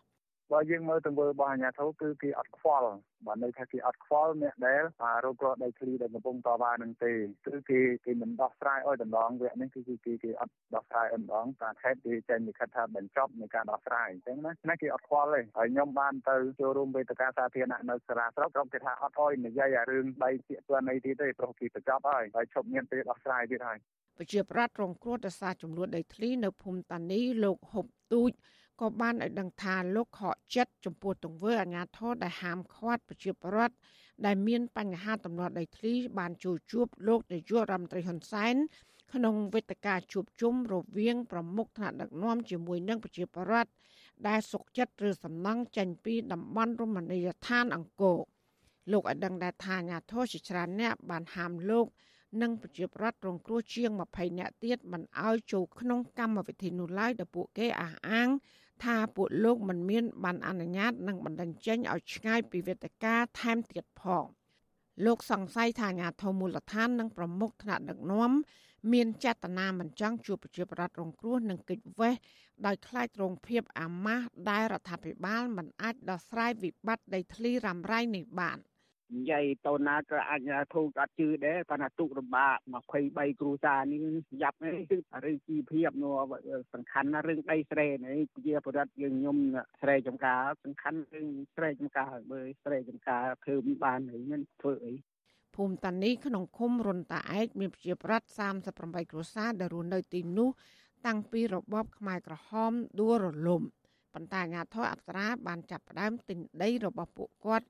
[0.51, 2.89] បើយើងមើលទង្វើរបស់អាជ្ញាធរគឺគេអត់ខ្វល់
[3.27, 4.81] បើនៅថាគេអត់ខ្វល់អ្នកដែល
[5.25, 7.11] រករកដីធ្លីដែលកំពុងតវ៉ានឹងទេ
[7.47, 23.79] គឺគេគេមិនដោះស្រាយឲ្យតម្ដងវគ្គនេះគឺគេគេអត់ដោះស្រាយឲ្យម្ដងតែខេត្តគេចេញលិខិតថាបញ្ចប់នៃការដោះស្រាយអញ្ចឹងណាណាគេអត់ខ្វល់ទេហើយខ្ញុំបានទៅចូលរួមវេទិកាសាធារណៈនៅសាលាស្រុកក្រុមគេថាអត់អោយនិយាយអារឿងដីជាក់ទាន់អីទៀតទេព្រោះគេបញ្ចប់ហើយហើយឈប់មានពេលដោះស្រាយទៀតហើយ
[24.17, 28.31] ប្រជាប្រដ្ឋរងគ្រោះដោយសារចំនួនដីធ្លីនៅភូមិតានីលោកហុបទូច
[28.81, 33.75] ក៏បានឲ្យដឹងថាលោកខកចិត្តចំពោះទង្វើអាញាធរដែលហាមឃាត់ប្រជាពលរដ្ឋ
[34.25, 38.55] ដែលមានបញ្ហាទំនាស់ដីធ្លីបានចូលជួបលោកនាយករដ្ឋមន្ត្រីហ៊ុនសែន
[39.13, 43.71] ក្នុងវេទិកាជួបជុំរវាងប្រមុខថ្នាក់ដឹកនាំជាមួយនឹងប្រជាពលរដ្ឋ
[44.27, 48.19] ដែលសុកចិត្តឬសំណង់ចេញពីតំបន់រមណីយដ្ឋានអង្គរ
[48.91, 51.85] លោកឲ្យដឹងដែរថាអាញាធរជាច្រើនអ្នកបានហាមលោក
[52.41, 58.29] និងប្រជាប្រដ្ឋរងគ្រោះជាង20នាក់ទៀតមិនឲ្យចូលក្នុងកម្មវិធីនោះឡើយដែលពួកគេអះអាង
[58.83, 64.25] ថាពួកលោកមិនមានបានអនុញ្ញាតនិងបណ្ដឹងចេញឲ្យឆ្ងាយពីវេទិកាថែមទៀតផង
[65.05, 68.31] លោកសង្ស័យថាអាញាធមូលដ្ឋាននិងប្រមុខថ្នាក់ដឹកនាំ
[68.93, 72.13] មានចេតនាមិនចង់ជួបប្រជាប្រដ្ឋរងគ្រោះនិងកិច្ចវេះ
[72.65, 78.57] ដោយខ្លាចរងភាពអាម៉ាស់ដែលរដ្ឋាភិបាលមិនអាចដោះស្រាយវិបត្តិដីធ្លីរ៉ាំរ៉ៃនេះបាន។
[79.15, 80.41] និយាយទៅណាក៏អាច
[80.73, 82.55] ធូរអត់ជឿដែរប៉ុន្តែទុករំបាក
[82.93, 84.03] 23គ្រួសារនេះ
[84.41, 86.15] យ៉ាប់នេះគឺរឿងជីវភាពនោះ
[86.73, 89.37] សំខាន់ណារឿងដីស្រែនេះជាបរិបទយើងខ្ញុំ
[89.81, 94.93] ស្រែចំការសំខាន់រឿងស្រែចំការបើស្រែចំការធ្វើមិនបានហើយមិនធ្វើអី
[95.55, 98.27] ភូមិតានីក្នុងឃុំរុនតាឯកមានប្រជាប្រដ្ឋ
[98.69, 100.49] 38គ្រួសារដែលរស់នៅទីនោះ
[101.05, 103.61] តាំងពីរបបខ្មែរក្រហមដួលរលំ
[104.13, 107.65] ប៉ុន្តែអាជ្ញាធរអប្សរាបានចាប់ផ្ដើមទិញដីរបស់ពួកគាត់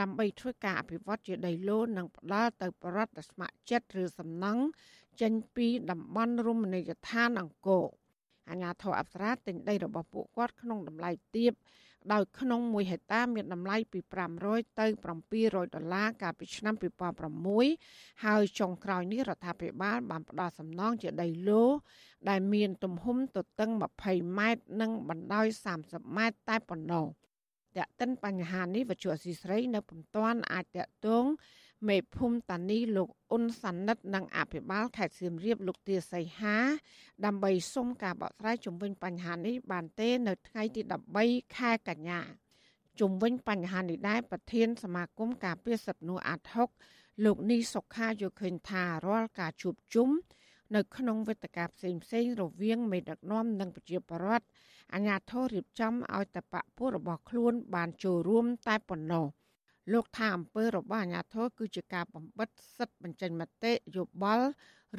[0.00, 4.64] ដើម្បីធ្វើការអភិវឌ្ឍជាដីឡូននិងផ្ដល់ទៅប្រដ្ឋស្ម័គ្រចិត្តឬសំណង់
[5.20, 7.84] ចេញពីតំបន់រមណីយដ្ឋានអង្គរ
[8.50, 11.52] អាញាធរអប្សរាទិញដីរបស់ពួកគាត់ក្នុងតម្លៃទាប
[12.12, 14.00] ដោយក្នុង1ហិកតាមានតម្លៃពី
[14.38, 14.86] 500ទៅ
[15.30, 16.74] 700ដុល្លារកាលពីឆ្នាំ
[17.48, 21.64] 2006ហើយចុងក្រោយនេះរដ្ឋាភិបាលបានផ្ដល់សំណងជាដីឡូ
[22.28, 23.70] ដែលមានទំហំទទឹង
[24.04, 25.46] 20ម៉ែត្រនិងបណ្ដោយ
[25.80, 27.06] 30ម៉ែត្រតែប៉ុណ្ណោះ
[27.76, 31.26] តែកតិនបញ្ហានេះវិទ្យុអសីស្រីនៅពុំទាន់អាចតកតង
[31.88, 36.56] មេភូមិតានីលោកអ៊ុនសានិតនិងអភិបាលខេត្តសៀមរាបលោកទាសីហា
[37.24, 40.82] ដើម្បីសុំការបកស្រាយជំវិញបញ្ហានេះបានទេ នៅថ្ងៃទី
[41.20, 42.20] 13ខែកញ្ញា
[43.00, 46.68] ជំវិញបញ្ហានេះដែរប្រធានសមាគមការពារសិទ្ធិមនុស្សអាត់ហុក
[47.24, 50.08] លោកនីសុខាយល់ឃើញថារាល់ការជួបជុំ
[50.74, 54.46] នៅក្នុងវេទិកាផ្សេងផ្សេងរវាងមេដឹកនាំនិងប្រជាពលរដ្ឋ
[54.92, 59.26] អាជ្ញាធររៀបចំឲ្យតបៈពួករបស់ខ្លួនបានចូលរួមតែប៉ុណ្ណោះ
[59.92, 64.46] លោកថាអំពើរបស់អាជ្ញាធរគឺជាការបំបិតសិទ្ធិបញ្ចេញមតិយោបល់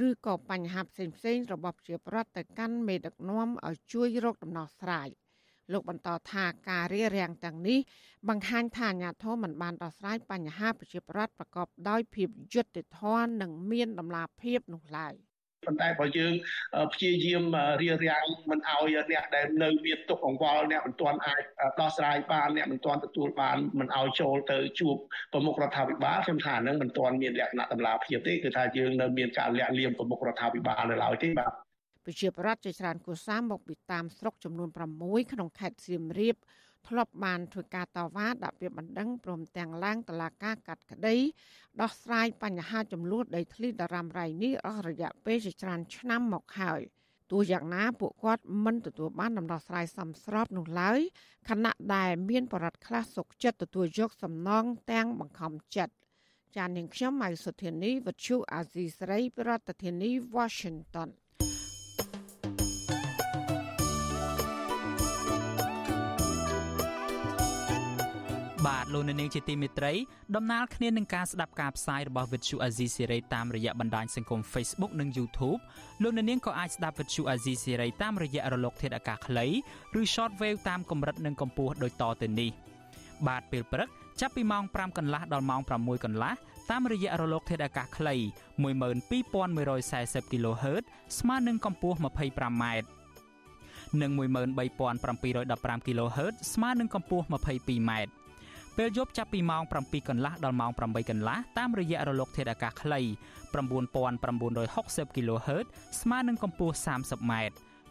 [0.08, 5.10] ឬក៏បញ្ហាផ្សេងផ្សេងរបស់ប្រជាពលរដ្ឋទៅកាន់មេដឹកនាំឲ្យជួយរកដំណោះស្រាយ
[5.72, 7.80] លោកបន្តថាការរៀបរៀងទាំងនេះ
[8.30, 15.16] បង្ហាញថាអាញាធមមិនបានដោះស្រាយបញ្ហាប្រជាប្រដ្ឋប្រកបដោយភាពយុត្តិធម៌និងមានតម្លាភាពនោះឡើយ។
[15.68, 16.34] ប៉ុន្តែបើយើង
[16.94, 17.44] ព្យាយាម
[17.82, 21.42] រៀបរៀងមិនឲ្យអ្នកដែលនៅមានទុកអង្វល់អ្នកមិនទាន់អាច
[21.80, 24.96] ដោះស្រាយបានអ្នកមិនទាន់ទទួលបានមិនឲ្យចូលទៅជួប
[25.34, 31.54] ប្រមុខរដ្ឋាភិបាលខ្ញុំថាហ្នឹងមិនទាន់មានលក្ខណៈតម្លាភាពទេគឺថាយើងនៅមានការលាក់លៀមប្រមុខរដ្ឋាភិបាលនៅឡើយទេបាទ
[32.06, 36.36] ប្រជាប្រដ្ឋជាច្រើនគូសាមកពីតាមស្រុកចំនួន6ក្នុងខេត្តសៀមរាប
[36.88, 41.16] ធ្លាប់បានធ្វើការតវ៉ាដាក់ពាក្យបណ្ដឹងព្រមទាំងឡើងតឡាការកាត់ក្តី
[41.82, 46.82] ដោះស្រាយបញ្ហាចំនួនដីធ្លីដរ៉ាំរ៉ៃនេះអស់រយៈពេលជាច្រើនឆ្នាំមកហើយ
[47.32, 51.00] ទោះយ៉ាងណាពួកគាត់មិនទទួលបានដំណោះស្រាយសមស្របនោះឡើយ
[51.50, 55.94] ខណៈដែលមានបរិវត្តខ្លះសុកចិត្តទទួលយកសំណងទាំងបង្ខំចិត្ត
[56.56, 61.10] ចាននាងខ្ញុំម៉ៃសុធានីវັດឈូអាស៊ីសេរីប្រធានាធិបតី Washington
[68.86, 69.94] បាទលោកអ្នកនាងជាទីមេត្រី
[70.36, 75.60] ដំណើរគ្នានឹងការស្ដាប់ការផ្សាយរបស់ Vuthu Azizi Series តាមរយៈបណ្ដាញសង្គម Facebook និង YouTube
[76.02, 79.46] លោកអ្នកនាងក៏អាចស្ដាប់ Vuthu Azizi Series តាមរយៈរលកធាតុអាកាសខ្លី
[80.00, 82.50] ឬ Shortwave តាមកម្រិតនិងកម្ពស់ដូចតទៅនេះ
[83.28, 83.90] បាទពេលព្រឹក
[84.22, 86.34] ចាប់ពីម៉ោង5កន្លះដល់ម៉ោង6កន្លះ
[86.72, 88.16] តាមរយៈរលកធាតុអាកាសខ្លី
[88.64, 90.84] 12140 kHz
[91.20, 92.64] ស្មើនឹងកម្ពស់ 25m
[94.02, 97.92] និង13715 kHz ស្មើនឹងកម្ពស់ 22m
[98.78, 103.02] ពេលយប់ចាប់ពីម៉ោង7កន្លះដល់ម៉ោង8កន្លះតាមរយៈរលកធាតុអាកាសខ្លី
[103.54, 105.66] 9960 kHz
[106.02, 107.34] ស្មើនឹងកម្ពស់ 30m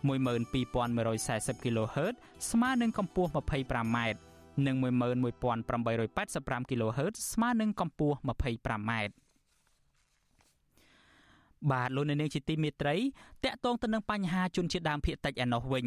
[0.08, 2.14] 12140 kHz
[2.50, 3.98] ស្មើនឹងកម្ពស់ 25m
[4.66, 8.92] និង11885 kHz ស្មើនឹងកម្ពស់ 25m
[11.72, 12.96] បាទលោកអ្នកនាងជាទីមេត្រី
[13.44, 15.86] តកតងទៅនឹងបញ្ហាជនជាតិដើមភាគតិចឯណោះវិញ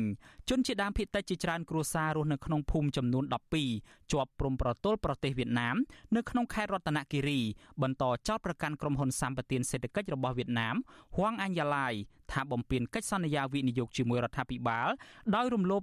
[0.49, 3.23] ជនជាតិដើមភាគតិចជាច្រើនគ្រួសាររស់នៅក្នុងភូមិចំនួន
[3.67, 5.75] 12ជាប់ព្រំប្រទល់ប្រទេសវៀតណាម
[6.15, 7.39] នៅក្នុងខេត្តរតនគិរី
[7.82, 10.75] បន្តចោទប្រកាន់ក្រុមហ៊ុនសម្បទានសេដ្ឋកិច្ចរបស់វៀតណាម
[11.15, 11.93] ហួងអាញ់យ៉ាឡាយ
[12.32, 14.88] ថាបំពេញកិច្ចសន្យាវិនិយោគជាមួយរដ្ឋាភិបាល
[15.36, 15.82] ដោយរំលោភ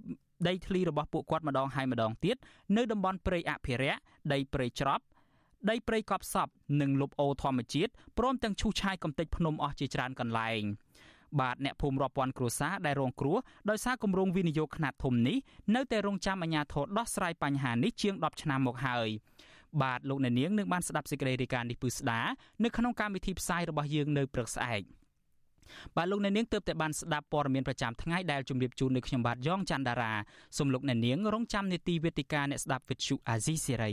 [0.49, 2.37] ដីធ្លីរបស់ពួកគាត់ម្ដងហើយម្ដងទៀត
[2.77, 3.99] នៅតំបន់ព្រៃអភិរក្ស
[4.33, 5.05] ដីព្រៃច្រប់
[5.71, 6.49] ដីព្រៃកប់សព
[6.81, 10.63] និងលុបអូធម្មជាតិព្រមទាំងឈូសឆាយកំទេចភ្នំអស់ជាច្រើនកន្លែង
[11.41, 13.39] បាទអ្នកភូមិរាប់ពាន់គ្រួសារដែលរងគ្រោះ
[13.71, 15.37] ដោយសារគម្រោងវិនិយោគខ្នាតធំនេះ
[15.75, 19.09] នៅតែរងចាំអាជ្ញាធរដោះស្រាយបញ្ហានេះជាង10ឆ្នាំមកហើយ
[19.83, 22.21] បាទលោកអ្នកនាងនឹងបានស្ដាប់សេចក្តីរាយការណ៍នេះពឺស្ដា
[22.65, 24.83] នៅក្នុងកម្មវិធីផ្សាយរបស់យើងនៅព្រឹកស្អែក
[25.97, 30.13] បាទលោកអ្នកនាងទើបតែបានស្ដាប់ព័ត៌មានប្រចាំថ្ងៃដែលជម្រាបជូននៅខ្ញុំបាទយ៉ងច័ន្ទដារា
[30.59, 33.93] សូមលោកអ្នកនាងរងចាំនេតិវេទិកាអ្នកស្ដាប់វិទ្យុអាស៊ីសេរី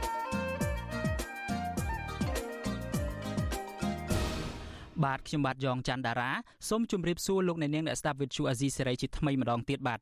[5.05, 6.31] បាទខ្ញុំបាទយ៉ងច័ន្ទដារា
[6.69, 9.99] សូមជម្រាបសួរលោកអ្នកនាងអ្នកស្ដាប់វិទ្យុអាស៊ីសេរីជាថ្មីម្ដងទៀតបាទ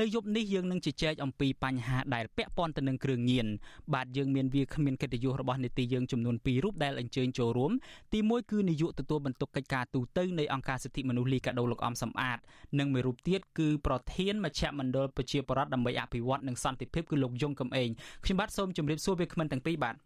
[0.00, 3.46] នៅយប់នេះយើងនឹងជជែកអំពីបញ្ហាដែលពាក់ព័ន្ធទៅនឹងគ្រឿងញៀន
[3.94, 7.72] បាទយើងមានវាគ្មានកិត្តិយសរបស់នេតិយើងចំនួន2រូបដែលអញ្ជើញចូលរួម
[8.12, 12.38] ទី1គឺនាយកទទួលបន្ទុកកិច្ចការទូតទៅនៃអង្គការសិទ្ធិមនុស្សលីកាដូលោកអំសំអាត
[12.78, 17.90] និងមួយរូបទៀតគឺប្រធានមជ្ឈមណ្ឌលប្រជាពលរដ្ឋដើម្បីអភិវឌ្ឍនិងសន្តិភាពគឺលោកយងកំឯង
[18.24, 19.96] ខ្ញុំបាទសូមជម្រាបសួរវាគ្មិនទាំងពីរបាទ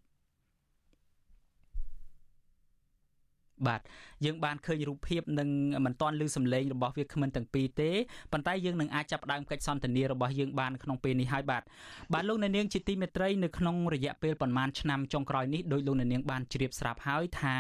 [3.66, 3.80] បាទ
[4.24, 5.48] យើងបានឃើញរូបភាពនិង
[5.86, 7.90] មិនទាន់ឮសំឡេងរបស់វាគ្មិនទាំងពីរទេ
[8.32, 11.62] ប៉ុន្តែយើងនឹងអាចចាប់ផ្ដើមកិច្ចសន្ទនារបស់យើងបានក្នុងពេលនេះហើយបាទ
[12.12, 17.56] បាទលោកអ្នកនាងជាទីមេត្រីនៅក្នុងរយៈពេលប្រមាណឆ្នាំចុងក្រោយនេះដោយលោកអ្នកនាងបានជ្រាបស្រាប់ហើយថា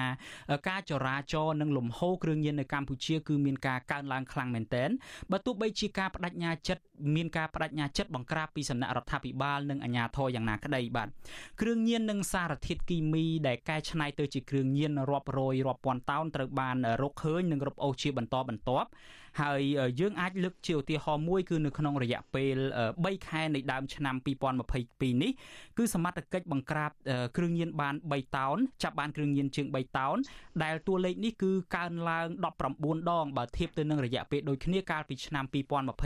[0.68, 4.90] ការចរាចរណ៍និងលំហូរគ្រឿងញៀននៅកម្ពុជាគឺមានការកើនឡើងខ្លាំងមែនទែន
[5.30, 6.82] បើទោះបីជាការបដិញ្ញាចិត្ត
[7.16, 11.08] មានការបដិញ្ញាចិត្តបង្ក្រាបពីសំណាក់រដ្ឋាភិបាលនិងអាជ្ញាធរយ៉ាងណាក្តីបាទ
[11.60, 18.88] គ្រឿងញៀននិងសារធាតុគីមីដែលកែច្នៃទៅជាគ្រឿងញៀនរាប់រយរាប់ពាន់តោនត្រូវបានរកឃើញនិងរឹបអូសជាបន្តបន្ទាប់
[19.40, 19.60] ហើយ
[20.00, 22.56] យើងអាចលើកជាឧទាហរណ៍មួយគឺនៅក្នុងរយៈពេល
[22.92, 24.14] 3ខែនៃដើមឆ្នាំ
[24.66, 25.32] 2022នេះ
[25.78, 26.90] គឺសមត្ថកិច្ចបង្ក្រាប
[27.36, 30.16] គ្រឿងញៀនបាន3តោនចាប់បានគ្រឿងញៀនជាង3តោន
[30.64, 32.26] ដែលតួលេខនេះគឺកើនឡើង
[32.68, 35.44] 19ដងបើធៀបទៅនឹងរយៈពេលដូចគ្នាកាលពីឆ្នាំ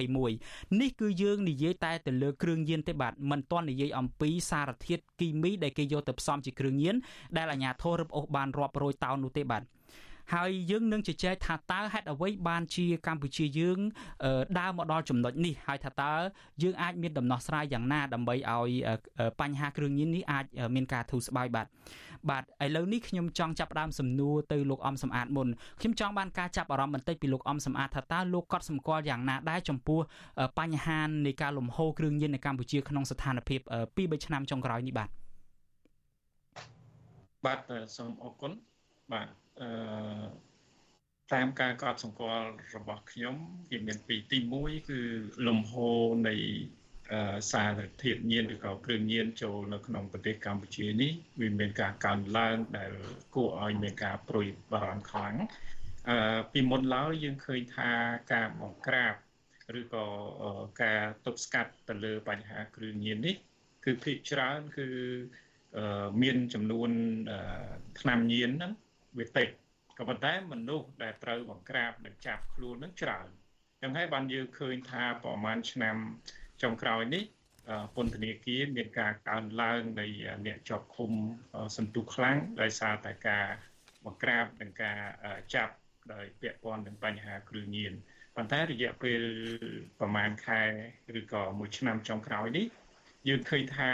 [0.08, 6.94] 2021នេះគឺយើងនិយាយតែទៅលើគ្រឿងញៀនទេបាទមិនទាន់និយាយអំពីសារធាតុគីមីដែលគេយកទៅផ្សំជាគ្រឿងញៀន
[7.36, 9.62] ដែលអាជ្ញាធររឹបអូសបានរាប់រយតោននោះទេបាទ
[10.34, 13.78] ហើយយើងនឹងជជែកថាតើហេតុអ្វីបានជាកម្ពុជាយើង
[14.58, 16.12] ដើរមកដល់ចំណុចនេះហើយថាតើ
[16.62, 18.70] យើងអាចមានដំណោះស្រាយយ៉ាងណាដើម្បីឲ្យ
[19.40, 21.66] បញ្ហាគ្រឿងញៀននេះអាចមានការធូរស្បើយបាទ
[22.30, 25.48] បាទឥឡូវនេះខ្ញុំចង់ចាប់ផ្ដើមសំណួរទៅលោកអំសំអាតមុន
[25.80, 30.00] ខ្ញុំចង់បានការចាប់អារម្មណ៍បន្តិចពីលោកអំសំអាតថាតើលោកកត់សម្គាល់យ៉ាងណាដែរចំពោះ
[30.58, 35.08] បញ្ហានៃការលំហូរគ្រឿងញៀននៅកម្ពុជាក្នុងស្ថានភាព2 3ឆ្នាំចុងក្រោយនេះបាទ
[37.46, 37.58] បាទ
[37.96, 38.52] សូមអរគុណ
[39.12, 39.70] បាទ អឺ
[41.32, 43.36] តាមការកត់សម្គាល់របស់ខ្ញុំ
[43.70, 45.00] វាមានពីរទី1គឺ
[45.46, 46.34] លំហូរនៃ
[47.52, 52.92] សារធាតុញៀនឬក៏គ្រឿងញៀនចូលនៅក្នុងប្រទេសកម្ពុជានេះវាមានការកើនឡើងដែល
[53.34, 55.34] គួរឲ្យមានការព្រួយបារម្ភខ្លាំង
[56.08, 57.90] អឺពីមុនឡើយយើងឃើញថា
[58.32, 59.14] ការបង្ក្រាប
[59.80, 60.06] ឬក៏
[60.82, 63.36] ការទប់ស្កាត់ទៅលើបញ្ហាគ្រឿងញៀននេះ
[63.84, 64.88] គឺភាគច្រើនគឺ
[66.22, 66.90] មានចំនួន
[68.00, 68.72] ថ្នាំញៀនហ្នឹង
[69.18, 69.48] វាតិច
[69.98, 73.28] ក៏ប៉ុន្តែមនុស្សដែលត្រូវបង្ក្រាបនិងចាប់ខ្លួននឹងច្រើន
[73.80, 75.96] យ៉ាងហើយបានយើងឃើញថាប្រហែលឆ្នាំ
[76.62, 77.24] ចុងក្រោយនេះ
[77.96, 80.06] ពន្ធនាគារមានការកើនឡើងនៃ
[80.46, 81.12] អ្នកជាប់ឃុំ
[81.76, 83.46] សន្ទុះខ្លាំងដោយសារតែការ
[84.04, 84.98] បង្ក្រាបនិងការ
[85.54, 85.74] ចាប់
[86.12, 87.92] ដោយពាក់ព័ន្ធនឹងបញ្ហាគ្រឿងញៀន
[88.36, 89.22] ប៉ុន្តែរយៈពេល
[89.98, 90.62] ប្រហែលខែ
[91.18, 92.66] ឬក៏មួយឆ្នាំចុងក្រោយនេះ
[93.28, 93.90] យើងឃើញថា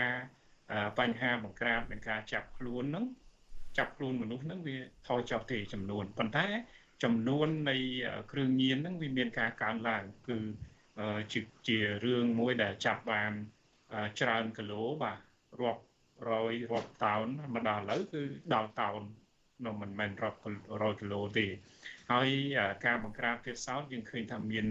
[0.98, 3.04] បញ្ហាបង្ក្រាបនិងការចាប់ខ្លួនហ្នឹង
[3.78, 4.76] ចាប់ខ្លួនមនុស្សហ្នឹងវា
[5.08, 6.46] ថយចុះទេចំនួនប៉ុន្តែ
[7.04, 7.76] ចំនួននៃ
[8.32, 10.38] គ្រឿងញៀនហ្នឹងវាមានការកើនឡើងគឺ
[11.32, 13.32] ជាជារឿងមួយដែលចាប់បាន
[14.20, 15.18] ច្រើនគីឡូបាទ
[15.60, 15.82] រាប់
[16.30, 18.22] រយរាប់តោនមកដល់ឥឡូវគឺ
[18.54, 19.00] ដល់តោន
[19.64, 20.38] នោះមិនមែនរាប់
[20.82, 21.46] រយគីឡូទេ
[22.12, 22.28] ហើយ
[22.86, 24.66] ការបង្ក្រាបទៀតសោតយើងឃើញថាមាន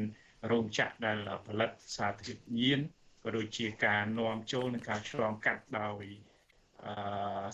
[0.51, 2.79] រោងចក្រដែលផលិតសារធាតុញៀន
[3.23, 6.24] ក៏ដូចជាការនាំចូលនិងការឆ្លងកាត់ដោយអឺ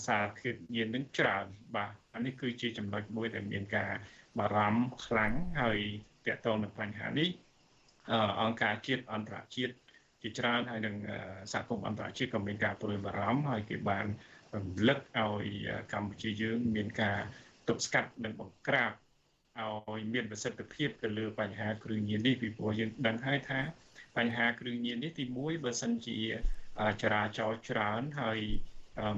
[0.06, 3.92] សារធាតុញៀននឹងច្រើនបាទអានេះគឺជាចំណុចមួយដែលមានការ
[4.40, 5.80] បារម្ភខ្លាំងហើយ
[6.26, 7.30] តកតងនឹងបញ្ហានេះ
[8.42, 9.74] អង្គការជាតិអន្តរជាតិ
[10.22, 10.96] ជាច្រើនហើយនឹង
[11.54, 14.06] សហគមន៍អន្តរជាតិក៏មានការព្រួយបារម្ភហើយគេបាន
[14.56, 15.48] រំលឹកឲ្យ
[15.94, 17.20] កម្ពុជាយើងមានការ
[17.68, 18.92] ទប់ស្កាត់និងបង្ក្រាប
[19.60, 23.60] ឲ្យមានប្រសិទ្ធភាពទៅលើបញ្ហាគ្រឿងញៀននេះពីព្រោះយើងដឹងហើយថា
[24.18, 26.18] បញ្ហាគ្រឿងញៀននេះទី1បើសិនជា
[27.02, 28.40] ចរាចរណ៍ច្រើនហើយ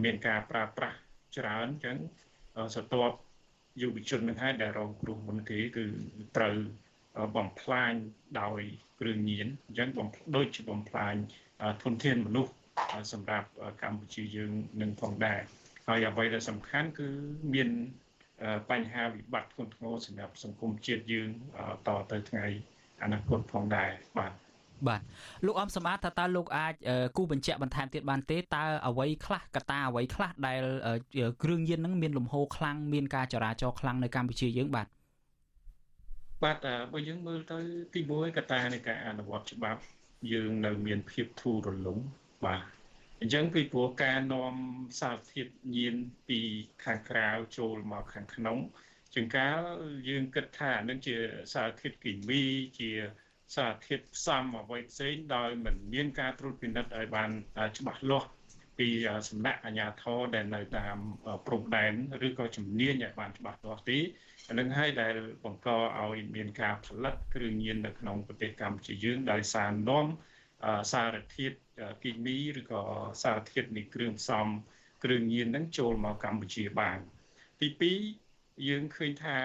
[0.04, 0.98] មានការប្រើប្រាស់
[1.38, 1.98] ច្រើនអញ្ចឹង
[2.76, 3.18] ស្ទាប់
[3.82, 5.86] យុវជននឹងហើយដែលរងគ្រោះមុនគេគឺ
[6.38, 6.56] ត្រូវ
[7.36, 7.94] បំផ្លាញ
[8.42, 8.62] ដោយ
[9.00, 11.16] គ្រឿងញៀនអញ្ចឹងបំដូចជាបំផ្លាញ
[11.84, 12.54] ធនធានមនុស្ស
[13.14, 13.48] សម្រាប់
[13.84, 15.42] កម្ពុជាយើងនឹងផងដែរ
[15.88, 17.08] ហើយអ្វីដែលសំខាន់គឺ
[17.54, 17.70] មាន
[18.72, 21.30] បញ្ហាវិបត្តិធ្ងន់ធ្ងរសម្រាប់សង្គមជាតិយើង
[21.88, 22.46] តទៅថ្ងៃ
[23.04, 24.32] អនាគតផងដែរបាទ
[24.88, 25.02] បាទ
[25.46, 26.74] លោកអំសម្បត្តិថាតើលោកអាច
[27.18, 30.62] គូបញ្ជាក់បន្ថែមទៀតបានទេតើអ្វីខ្លះកត្តាអ្វីខ្លះដែល
[31.44, 34.88] គ្រឿងញៀនហ្នឹងមានលំហូរខ្លាំងមានការចរាចរណ៍ខ្លាំងនៅកម្ពុជាយើងបាទ
[36.44, 36.58] បាទ
[36.94, 37.58] បើយើងមើលទៅ
[37.94, 39.82] ទី1កត្តានៃការអនុវត្តច្បាប់
[40.34, 41.98] យើងនៅមានភាពធូររលុង
[42.46, 42.62] បាទ
[43.22, 44.56] អញ្ចឹងពីព្រោះការនាំ
[45.02, 45.96] សារធាតុញៀន
[46.28, 46.40] ពី
[46.84, 48.58] ខាងក្រៅចូលមកខាងក្នុង
[49.14, 49.60] ជាងកាល
[50.10, 51.16] យើងគិតថានឹងជា
[51.54, 52.42] សារធាតុគីមី
[52.80, 52.92] ជា
[53.56, 57.30] សារធាតុផ្សំអ្វីផ្សេងដោយមិនមានការត្រួតពិនិត្យឲ្យបាន
[57.78, 58.30] ច្បាស់លាស់
[58.78, 58.88] ពី
[59.30, 60.98] សំណាក់អាជ្ញាធរដែលនៅតាម
[61.46, 61.94] ព្រំដែន
[62.28, 64.00] ឬក៏ជំនាញឲ្យបានច្បាស់លាស់ទេ
[64.60, 65.70] នឹងហើយដែលបង្ក
[66.02, 70.06] ឲ្យមានការផលិតគ្រឿងញៀននៅក្នុងប្រទេសកម្ពុជាយើងដោយសារនាំ
[70.94, 71.58] សារធាតុ
[72.04, 72.84] គីមីឬក៏
[73.24, 74.48] សារធាតុនៃគ្រឿងផ្សំ
[75.04, 77.00] គ្រឿងញៀនហ្នឹងចូលមកកម្ពុជាបាន
[77.62, 77.68] ទី
[78.18, 79.38] 2យើងឃើញថា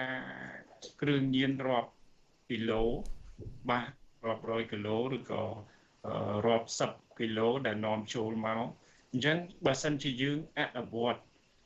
[1.01, 1.91] គ្រឿងញៀនរាប់
[2.49, 2.83] គីឡូ
[3.69, 5.43] បាទ រាប់រយគីឡូឬក៏
[6.47, 8.61] រាប់សិបគីឡូដែលនាំចូលមក
[9.11, 11.21] អញ្ចឹងបើសិនជាយើងអនុវត្ត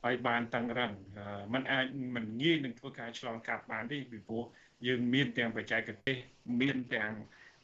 [0.06, 0.92] ឲ្យបានតឹងរឹង
[1.54, 4.44] มันអាចមិនងាយនឹងធ្វើការឆ្លងកាត់បានទេពីព្រោះ
[4.86, 6.16] យើងមានទាំងបច្ចេកទេស
[6.60, 7.12] មានទាំង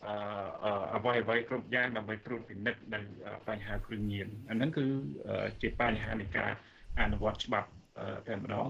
[0.07, 3.01] អឺអ្វីអ្វីគ្រប់យ៉ាងដើម្បីត្រួតពិនិត្យនៅ
[3.49, 4.86] បញ្ហាគ្រឿងញៀនអាហ្នឹងគឺ
[5.62, 6.53] ជាបញ្ហានៃការ
[7.01, 7.68] អនុវត្តច្បាប់
[8.28, 8.66] តែម្ដង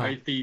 [0.00, 0.36] ហើយទី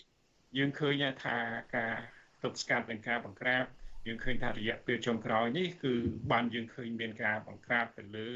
[0.00, 1.36] 3យើងឃើញថា
[1.76, 1.94] ការ
[2.42, 3.64] ទប់ស្កាត់និងការបង្ក្រាប
[4.06, 5.92] យើងឃើញថារយៈពេលចុងក្រោយនេះគឺ
[6.32, 8.28] បានយើងឃើញមានការបង្ក្រាបទៅលើ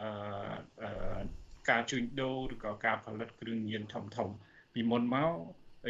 [0.00, 1.20] អឺ
[1.70, 4.28] ការជួញដូរឬក៏ការផលិតគ្រឿងញៀនធំធំ
[4.74, 5.34] ពីមុនមក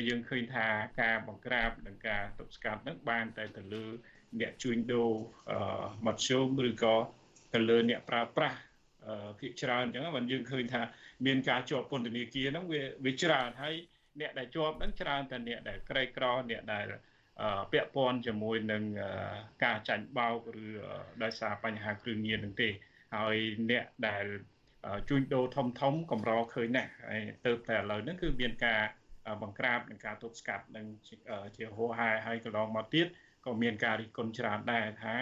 [0.08, 0.66] យើងឃើញថា
[1.02, 3.84] ការបង្ក្រាបនិងការទប់ស្កាត់នឹងបានតែទៅលើ
[4.40, 5.10] អ្នកជួញដូរ
[6.06, 6.96] មធ្យមឬក៏
[7.54, 8.58] ទៅលើអ្នកប្រើប្រាស់
[9.38, 10.82] ភាគច្រើនអញ្ចឹងបានយើងឃើញថា
[11.26, 13.74] មានការជាប់ពន្ធនាគារហ្នឹងវាវាច្រើនហើយ
[14.20, 16.86] អ្នកដែលជាប់ហ្នឹងច្រើនតែអ្នកដែលក្រីក្រអ្នកដែល
[17.72, 18.82] ពាក់ព័ន្ធជាមួយនឹង
[19.64, 20.66] ការចាញ់បោកឬ
[21.22, 22.68] ដោយសារបញ្ហាគ្រឿងញៀននឹងទេ
[23.16, 23.36] ហើយ
[23.70, 24.24] អ្នកដែល
[25.08, 28.80] ជួញដូរធំធំកម្រឃើញណាស់ហើយទៅតែឥឡូវហ្នឹងគឺមានការ
[29.42, 30.86] បង្ក្រាបនិងការទប់ស្កាត់នឹង
[31.56, 33.06] ជាហោហែហើយកន្លងមកទៀត
[33.46, 35.14] ក៏មានការរិះគន់ច្រើនដែរថា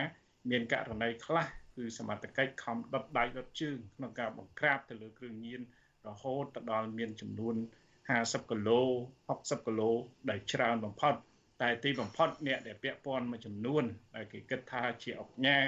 [0.50, 1.46] មានករណីខ្លះ
[1.76, 5.60] គឺសមត្ថកិច្ចខំដុតដៃដុតជើងក្នុងការបង្ក្រាបទៅលើគ្រឿងញៀន
[6.06, 7.56] រហូតទៅដល់មានចំនួន
[8.02, 8.82] 50គីឡូ
[9.24, 9.90] 60គីឡូ
[10.30, 11.14] ដែលច្រើនបំផុត
[11.62, 13.84] តែទីបំផុតអ្នកដែលពាក់ព័ន្ធមួយចំនួន
[14.14, 15.58] ដែលគេគិតថាជាអុកញ៉ា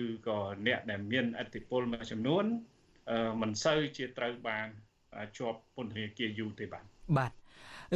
[0.00, 2.44] ឬក៏អ្នកដែលមានអធិបុលមួយចំនួន
[3.40, 4.66] មិនសូវជាត្រូវបាន
[5.38, 6.84] ជាប់ពន្ធនាគារយូរទេបាទ
[7.18, 7.32] បាទ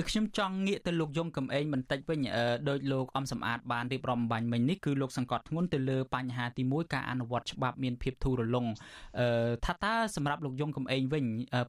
[0.09, 2.21] ខ្ញុំចង់ងាកទៅលោកយងកំឯងបន្តិចវិញ
[2.69, 8.67] ដោយលោកអំសំអាតបានរៀបរាប់បាញ់មិញនេះគឺលោកសង្កត់ធ្ងន់ទៅលើបញ្ហាទី1ការអនុវត្តច្បាប់មានភាពធូររលុង
[9.67, 11.25] ថាតើសម្រាប់លោកយងកំឯងវិញ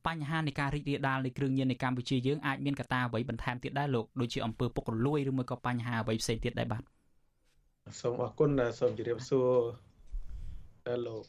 [0.07, 6.83] បញ្ហានៃការរីករាលដាលនៃគ្រឿងញៀននៅកម្ពុជាយើងអាចមានកត្តាអ្វីបន្ថែមទៀតដែរលោកដូចជាអំពើពុករលួយឬមួយក៏បញ្ហាអ្វីផ្សេងទៀតដែរបាទ
[8.01, 8.49] សូមអរគុណ
[8.79, 9.49] សូមជម្រាបសួរ
[10.87, 11.23] ដល់លោក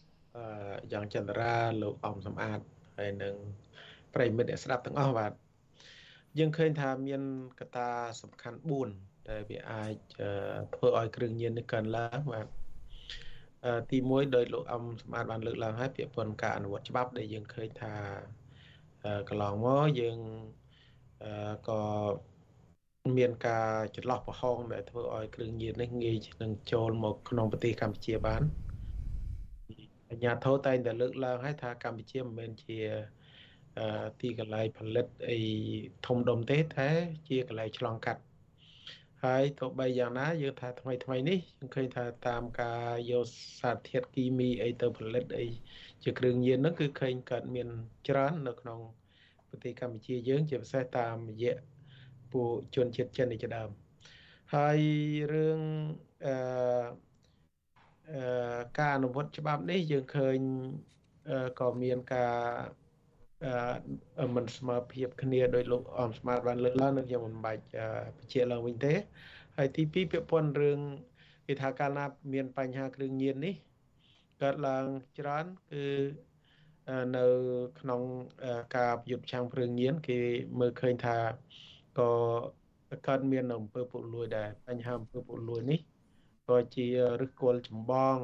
[0.92, 2.60] យ៉ាងចន្ទរាលោកអំសំអាត
[2.98, 3.34] ហើយនឹង
[4.14, 5.32] ប្រិមិត្តអ្នកស្ដាប់ទាំងអស់បាទ
[6.38, 7.22] យើងឃើញថាមាន
[7.60, 7.88] កត្តា
[8.22, 8.58] សំខាន់
[8.92, 9.94] 4ដែលវាអាច
[10.74, 12.46] ធ្វើឲ្យគ្រឿងញៀននេះកើនឡើងបាទ
[13.90, 17.94] ទី1ដោយលោកអំសម្បត្តិបានលើកឡើងហើយពាក្យពន្ធការអនុវត្តច្បាប់ដែលយើងឃើញថា
[19.28, 20.18] កន្លងមកយើង
[21.68, 21.80] ក៏
[23.18, 28.42] មានការចន្លោះប្រហោងដែលធ្វើឲ្យគ្រឿងញៀននេះងាយនឹងចូលមកក្នុងប្រទេសកម្ពុជាបាន
[30.10, 32.78] អាញាធរតែងតែលើកឡើងហើយថាកម្ពុជាមិនមែនជា
[34.20, 35.38] ទីកន្លែងផលិតអី
[36.06, 36.88] ធំដុំទេតែ
[37.28, 38.22] ជាកន្លែងឆ្លងកាត់
[39.24, 43.26] ហើយទោះបីយ៉ាងណាយើងថាថ្មីថ្មីនេះយើងឃើញថាតាមការយក
[43.60, 45.46] សារធាតុគីមីអីទៅផលិតអី
[46.02, 47.68] ជាគ្រឿងញៀនហ្នឹងគឺឃើញកើតមាន
[48.08, 48.80] ច្រើននៅក្នុង
[49.48, 51.56] ប្រទេសកម្ពុជាយើង ជាពិសេសតាមរយៈ
[52.32, 53.70] ពួកជនជាតិចិននេះជាដើម
[54.54, 54.78] ហើយ
[55.32, 55.60] រឿង
[56.26, 56.34] អឺ
[58.78, 60.38] ការអនុវត្តច្បាប់នេះយើងឃើញ
[61.60, 62.34] ក៏មានការ
[64.34, 67.62] មិនស្មើភាពគ្នាដោយលោកអមស្មាតបានលើកឡើងនឹងខ្ញុំមិនបាច់
[68.16, 68.94] បញ្ជាក់ឡើងវិញទេ
[69.56, 70.78] ហើយទី2ពាក់ព័ន្ធរឿង
[71.46, 73.54] គេថាកាលណាមានបញ្ហាគ្រឿងញៀននេះ
[74.42, 74.84] កើតឡើង
[75.18, 75.84] ច្រើនគឺ
[77.16, 77.24] នៅ
[77.80, 78.00] ក្នុង
[78.76, 80.18] ការប្រយុទ្ធឆាំងគ្រឿងញៀនគេ
[80.60, 81.16] មើលឃើញថា
[81.98, 82.10] ក៏
[83.08, 85.80] កើតមាននៅអំពើពុករលួយដែរបញ្ហាអំពើពុករលួយនេះ
[86.48, 86.86] ក៏ជា
[87.20, 88.16] ឫសគល់ចម្បង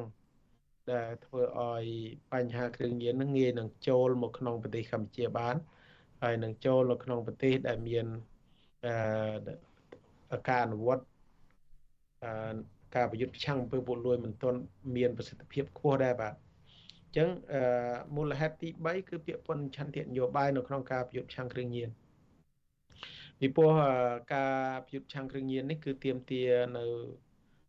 [0.89, 1.85] ដែលធ្វើឲ្យ
[2.31, 5.55] បញ្ហាគ្រឿងញៀននឹងងាយនឹងចូលមកក្នុងប្រទេសកម្ពុជាបាន
[6.21, 8.05] ហើយនឹងចូលនៅក្នុងប្រទេសដែលមាន
[10.33, 11.03] អឺការអនុវត្ត
[12.23, 12.31] អឺ
[12.95, 14.59] ការប្រយុទ្ធប្រឆាំងអំពើពុករលួយមិនទាន់
[14.95, 17.61] មានប្រសិទ្ធភាពខ្ពស់ដែរបាទអញ្ចឹងអឺ
[18.15, 21.89] មូលហេតុទី3គឺពាក្យពន្ធឆន្ទៈនយោបាយនៅក្នុងការប្រយុទ្ធប្រឆាំងគ្រឿងញៀន
[23.39, 23.71] ពីព្រោះ
[24.33, 24.55] ការ
[24.85, 26.85] ប្រយុទ្ធប្រឆាំងគ្រឿងញៀននេះគឺទាមទារនៅ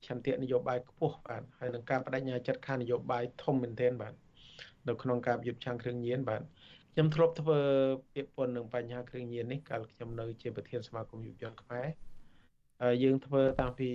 [0.06, 4.14] ឆន្ទៈនយោបាយខ្ពស់បាទហើយនឹងការបដិញ្ញាចិត្តខាងនយោបាយធំមែនទែនបាទ
[4.88, 6.42] នៅក្នុងការយុទ្ធឆាំងគ្រឿងញៀនបាទ
[6.92, 7.58] ខ្ញុំធ្លាប់ធ្វើ
[8.14, 11.86] ពាក្យពន្ធនឹងបញ្ហាគ្រឿងញៀននេះកាលខ្ញុំនៅជាប្រធានសមាគមយុវជនខ្មែរ
[13.02, 13.90] យើងធ្វើតាំងពី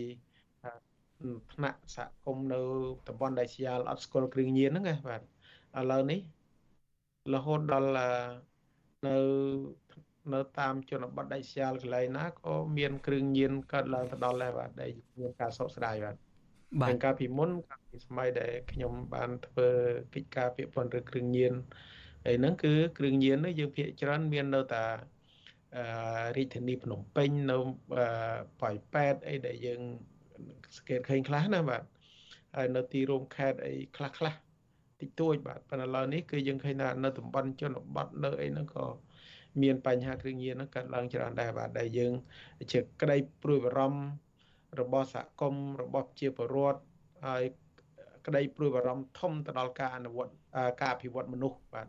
[1.53, 2.61] ថ្នាក់សហគមន៍នៅ
[3.07, 6.19] តំបន់ដាច់ស្យាលអត់ស្គាល់គ្រឿងញៀនហ្នឹងណាបាទឥឡូវនេះ
[7.33, 7.91] រហូតដល់
[9.07, 9.15] នៅ
[10.33, 16.15] នៅតាមជនបទដាច់ស្យាលកន្លែងណាក៏មានគ្រឿងញៀនកើតឡើងទៅដល់ដែរបាទដែលមានការសោកស្ដាយបាទ
[16.81, 19.69] បាទកាលពីមុនកាលពីសម័យដែលខ្ញុំបានធ្វើ
[20.13, 21.53] កិច្ចការពាក្យពន្ធឬគ្រឿងញៀន
[22.25, 24.85] ហើយហ្នឹងគឺគ្រឿងញៀននេះយើងភាគច្រើនមាននៅតា
[25.75, 25.83] អឺ
[26.37, 27.57] រាជធានីភ្នំពេញនៅ
[28.61, 29.81] ប៉ោយប៉ែតអីដែលយើង
[30.75, 31.83] សង្កេតឃើញខ្លះណាបាទ
[32.55, 34.33] ហើយនៅទីរួមខេត្តអីខ្លះខ្លះ
[35.01, 38.85] តិចតួចបាទប៉ុន្តែឥឡូវនេះគឺយើងឃើញថានៅតំបន់ជនបទនៅអីហ្នឹងក៏
[39.62, 42.12] មានបញ្ហាគ្រឿងញៀនហ្នឹងកើតឡើងច្រើនដែរបាទដែលយើង
[42.72, 44.02] ជាក្តីព្រួយបារម្ភ
[44.80, 46.80] របស់សហគមន៍របស់ប្រជាពលរដ្ឋ
[47.26, 47.42] ហើយ
[48.26, 50.32] ក្តីព្រួយបារម្ភធំទៅដល់ការអនុវត្ត
[50.80, 51.86] ការអភិវឌ្ឍមនុស្សបាទ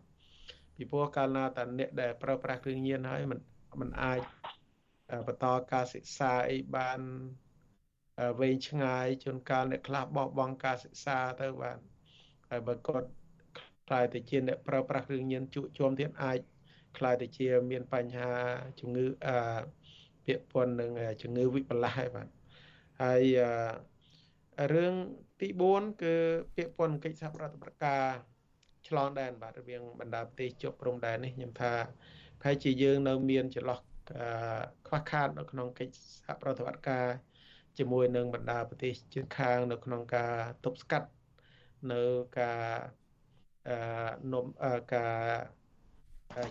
[0.75, 3.39] ពីព្រោះកាលណាតាអ្នកដែលប្រើប្រាស់គ្រឿងញៀនហើយมัน
[3.81, 4.21] มันអាច
[5.27, 6.99] បន្តការសិក្សាអីបាន
[8.39, 11.77] វែងឆ្ងាយជួនកាលអ្នកខ្លះបោះបង់ការសិក្សាទៅបាន
[12.49, 13.07] ហើយបើគាត់
[13.87, 16.39] ខ្លាយទៅជាអ្នកប្រើប្រាស់គ្រឿងញៀនជក់ជាំទៀតអាច
[16.96, 18.30] ខ្លាយទៅជាមានបញ្ហា
[18.80, 19.60] ជំងឺអឺ
[20.26, 20.90] ពាក់ព័ន្ធនឹង
[21.22, 22.28] ជំងឺវិបលាស់ហើយបាទ
[23.02, 23.22] ហើយ
[24.74, 24.94] រឿង
[25.40, 26.14] ទី4គឺ
[26.56, 28.04] ពាក្យពន្ធកិច្ចសហប្រតិបត្តិការ
[28.88, 31.72] ឆ្លងដែនបាទរវាងបណ្ដាប្រទេសជាប់ព្រំដែននេះខ្ញុំថា
[32.40, 33.78] ប្រហែលជាយើងនៅមានចន្លោះ
[34.86, 37.06] ខ្វះខាតនៅក្នុងកិច្ចសហប្រតិបត្តិការ
[37.78, 40.34] ជាមួយនឹងបណ្ដាប្រទេសជិតខាង នៅក្នុងការ
[40.64, 41.08] ទប់ស្កាត់
[41.92, 42.02] នៅ
[42.40, 42.62] ការ
[43.68, 43.76] អឺ
[44.32, 44.46] នំ
[44.94, 45.57] ការ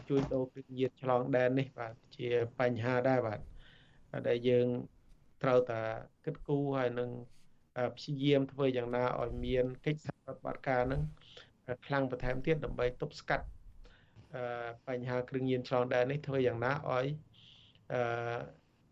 [0.09, 2.29] ជួយដូរគ្រឿងញៀនឆ្លងដែននេះបាទជា
[2.59, 3.39] បញ្ហាដែរបាទ
[4.27, 4.67] ដែលយើង
[5.43, 5.81] ត្រូវតែ
[6.25, 7.09] គិតគូរហើយនឹង
[7.95, 11.01] ព្យាយាមធ្វើយ៉ាងណាឲ្យមានកិច្ចសហប្រតិបត្តិការនឹង
[11.85, 13.45] ខ្លាំងបន្ថែមទៀតដើម្បីទប់ស្កាត់
[14.87, 17.05] បញ្ហាគ្រឿងញៀនឆ្លងដែននេះធ្វើយ៉ាងណាឲ្យ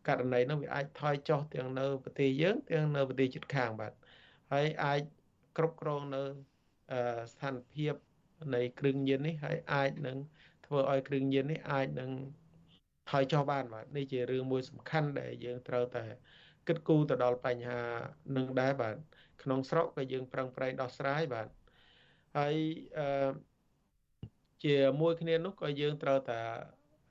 [0.08, 3.94] ករណីនោះវាអាចថយចុះទាំងនៅប្រទេសយើងទាំងនៅប្រទេសជិតខាងបាទ
[4.52, 5.02] ហើយអាច
[5.58, 6.24] គ្រប់គ្រងនៅ
[7.32, 7.94] ស្ថានភាព
[8.56, 10.18] នៃគ្រឿងញៀននេះហើយអាចនឹង
[10.66, 12.12] ធ្វើឲ្យគ្រឿងញៀននេះអាចនឹង
[13.10, 16.04] ថយចុះបានបាទនេះជារឿងមួយសំខាន់ដែលយើងត្រូវតែ
[16.68, 17.82] គិតគូរទៅដល់បញ្ហា
[18.38, 18.96] នឹងដែរបាទ
[19.42, 21.48] ក្នុងស្រុកក៏យើងប្រឹងប្រែងដោះស្រាយបាទ
[22.38, 22.56] ហើយ
[22.98, 23.30] អឺ
[24.66, 26.40] ជាមួយគ្នានោះក៏យើងត្រូវតែ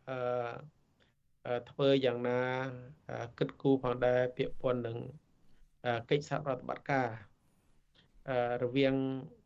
[0.08, 2.40] អឺធ្វើយ៉ាងណា
[3.38, 4.98] គិតគូរផងដែរពាក្យពន្ធនឹង
[6.10, 7.08] កិច្ចសហប្រតិបត្តិការ
[8.62, 8.94] រវាង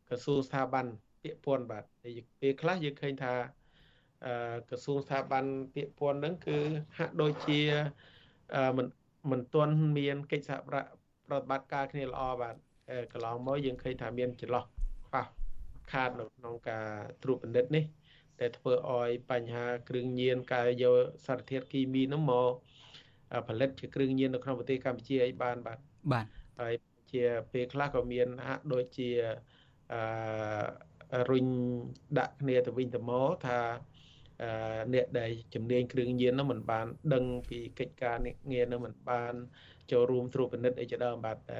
[0.07, 0.85] ក្រសួងស្ថាប័ន
[1.23, 1.83] ពាក្យពន្ធបាទ
[2.41, 3.33] ពេលខ្លះយើងឃើញថា
[4.69, 6.57] ក្រសួងស្ថាប័នពាក្យពន្ធហ្នឹងគឺ
[6.97, 7.59] ហាក់ដូចជា
[8.77, 8.87] មិន
[9.31, 12.55] មិនទាន់មានកិច្ចសហប្រតិបត្តិការគ្នាល្អបាទ
[13.13, 14.63] កន្លងមកយើងឃើញថាមានចន្លោះ
[15.07, 15.25] ខ្វះ
[15.91, 16.85] ខាតនៅក្នុងការ
[17.23, 17.83] ត្រួតពិនិត្យនេះ
[18.39, 20.95] ដែលធ្វើឲ្យបញ្ហាគ្រឿងញៀនការយក
[21.25, 22.51] សារធាតុគីមីនោះមក
[23.47, 25.79] ផលិតជាគ្រឿងញៀននៅក្នុងប្រទេសកម្ពុជាឲ្យបានបាទ
[26.11, 26.25] បាទ
[26.59, 26.73] ហើយ
[27.13, 29.09] ជាពេលខ្លះក៏មានហាក់ដូចជា
[29.93, 31.47] អឺរុញ
[32.19, 33.59] ដាក់គ្នាទៅវិញទៅមកថា
[34.93, 38.17] អ្នកដែលជំនាញគ្រឿងញៀននោះមិនបាន ដឹងពីកិច្ចការ
[38.51, 39.33] ងារនោះមិនបាន
[39.91, 41.53] ចូលរួមត្រួតពិនិត្យអីជាដើមបាទអ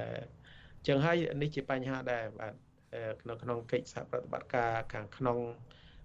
[0.81, 2.53] ញ្ចឹងហើយនេះជាបញ្ហាដែរបាទ
[3.21, 5.37] ក្នុងក្នុងកិច្ចសហប្រតិបត្តិការខាងក្នុង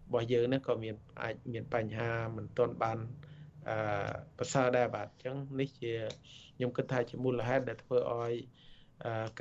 [0.06, 2.98] របស់យើងនេះក៏មានអាចមានបញ្ហាមិនទាន់បាន
[3.68, 3.76] អឺ
[4.38, 5.92] ប្រសើរដែរបាទអញ្ចឹងនេះជា
[6.56, 8.34] ខ្ញុំគិតថាជាមូលហេតុដែលធ្វើឲ្យ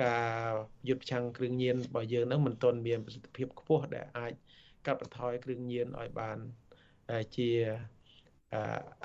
[0.04, 0.50] ការ
[0.88, 4.32] យុទ្ធប្រឆាំងគ្រឿងញៀនរបស់យើងនឹងមិនទាន់មានប្រសិទ្ធភាពខ្ពស់ដែលអាច
[4.86, 6.38] កាត់បន្ថយគ្រឿងញៀនឲ្យបាន
[7.36, 7.48] ជា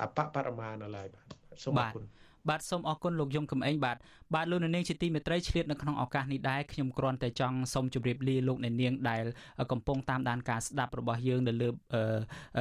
[0.00, 1.22] អបបរមានៅឡើយបាទ
[1.64, 2.04] សូមអរគុណ
[2.48, 3.96] បាទសូមអរគុណលោកយមកំឯងបាទ
[4.34, 9.24] បាទលោកនាងជាទីមេត្រីឆ្លៀតនៅក្នុងឱកាសនេះដែរខ្ញុំគ្រាន់តែចង់សូមជម្រាបលាលោកនាងដែល
[9.72, 11.68] កំពុងតាមដានការស្ដាប់របស់យើងនៅលើ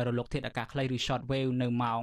[0.07, 2.01] រលកធាតុអាកាសខ្លីឬ short wave នៅម៉ោង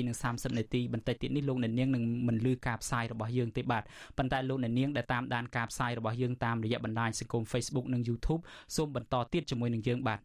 [0.00, 3.82] 8:30នាទីបន្តិចទៀតនេះលោកនាងនឹងមិនលឺការផ្សាយរបស់យើងទេបាទ
[4.18, 8.40] ប៉ុន្តែលោកនាងដែលតាមដានការផ្សាយរបស់យើងតាមរយៈបណ្ដាញសង្គម Facebook និង YouTube
[8.76, 10.20] សូមបន្តទៀតជាមួយនឹងយើងបាទ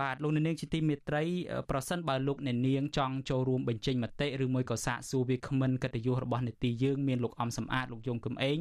[0.00, 1.22] បាទលោកអ្នកនាងជាទីមេត្រី
[1.70, 8.58] ប្រសិនបើលោកអ្នកនាងចង់ចូលរួមបញ្ចេញមតិឬមួយក៏សាកសួរវាគ្មិនកិត្តិយសរបស់នេតិយើងមានលោកអំសំអាតលោកយងកំឯង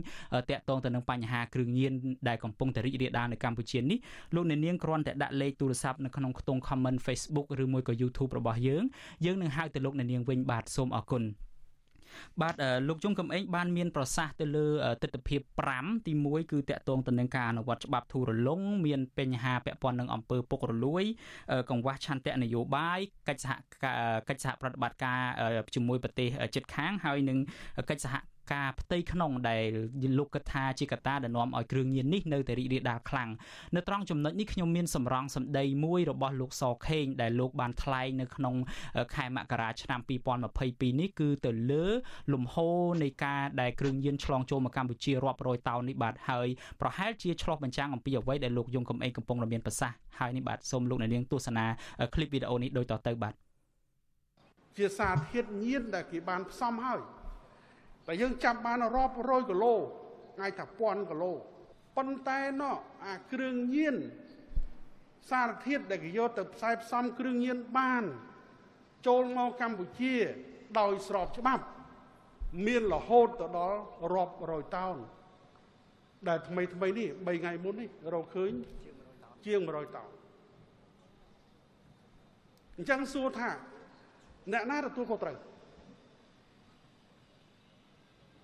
[0.50, 1.94] តាក់ទងទៅនឹងបញ្ហាគ្រឿងញៀន
[2.28, 3.98] ដែលកំពុងតែរីករាលដាលនៅកម្ពុជានេះ
[4.36, 8.84] លោកអ្នកនាងគ្រាន់តែដាក់លេខទូរស័ព្ទនៅក្នុងខ្ទង់ comment Facebook ឬមួយក៏ YouTube របស់យើង
[9.26, 11.24] យើងនឹងហៅទៅលោកអ្នកនាងវិញបាទសូមអរគុណ
[12.42, 12.56] បាទ
[12.88, 14.66] លោកជុំកំឯងបានមានប្រសាសន៍ទៅលើ
[15.04, 15.38] ទស្សនវិជ្ជា
[15.72, 21.04] 5ទី1គឺតកតងទៅនឹងការអនុវត្តច្បាប់ធូររលុងមានបញ្ហាពាក់ព័ន្ធនឹងអំពើពុករលួយ
[21.70, 23.54] កង្វះឆន្ទៈនយោបាយកិច្ចសហ
[24.30, 25.20] កិច្ចសហប្រតិបត្តិការ
[25.76, 27.38] ជាមួយប្រទេសជិតខាងហើយនឹង
[27.90, 28.16] កិច្ចសហ
[28.55, 29.65] ការផ្ទៃក្នុងដែល
[30.19, 33.31] លោកគិតថាជាកត្តាដែលនាំឲ្យគ្រឿងញៀននេះនៅតែរីករាលដាលខ្លាំង
[33.77, 38.55] នៅត្រង់ចំណុចនេះខ្ញុំមានសម្រងសម្ដីមួយរបស់លោកសខេងដែលលោកបានថ្លែងនៅក្នុង
[39.15, 40.01] ខែមករាឆ្នាំ
[40.49, 41.87] 2022នេះគឺទៅលើ
[42.33, 46.49] លំហូរនៃការដែលគ្រឿងញៀនឆ្លងចូលមកកម្ពុជារាប់រយតោននេះបាទហើយ
[46.81, 51.67] ប្រហែលជាឆ្លុះបញ្ចាំងអំពីអ្វីដែលលោកយងកំឯងកំពុងតែមានប្រសាសន៍ហើយនេះបាទសូមលោកអ្នកនាងទស្សនា
[52.15, 53.35] คลิปវីដេអូនេះដូចតទៅបាទ
[54.79, 57.01] ជាសារធាតុញៀនដែលគេបានផ្សំហើយ
[58.08, 59.76] តែយើងចាប់បានរាប់រយគីឡូ
[60.36, 61.34] ថ្ងៃថាពាន់គីឡូ
[61.98, 62.76] ប៉ុន្តែណោះ
[63.06, 63.96] អាគ្រឿងញៀន
[65.30, 68.04] សារធាតុដែលគេយកទៅផ្សាយផ្សំគ្រឿងញៀនបាន
[69.08, 70.16] ចូលមកកម្ពុជា
[70.80, 71.66] ដោយស្របច្បាប់
[72.66, 73.80] មានរហូតទៅដល់
[74.14, 74.98] រាប់រយតោន
[76.28, 78.52] ដែលថ្មីថ្មីនេះ3ថ្ងៃមុននេះរកឃើញ
[79.46, 80.10] ជាង100តោន
[82.78, 83.50] អញ្ចឹងសួរថា
[84.54, 85.38] អ្នកណាទទួលខុសត្រូវ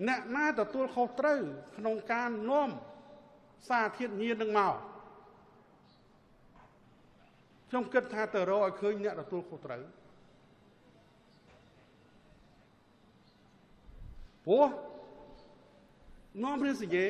[0.08, 1.40] អ្នកណាទទួលខុសត្រូវ
[1.78, 2.70] ក្នុងការនាំ
[3.70, 4.76] សារធាតុញៀននឹងមក
[7.70, 9.82] ខ្ញុំគិតថាទៅរកឲ្យឃើញអ្នកទទួលខុសត្រូវ
[14.46, 14.68] ព្រោះ
[16.44, 17.06] នាំព្រះសញ្ញេ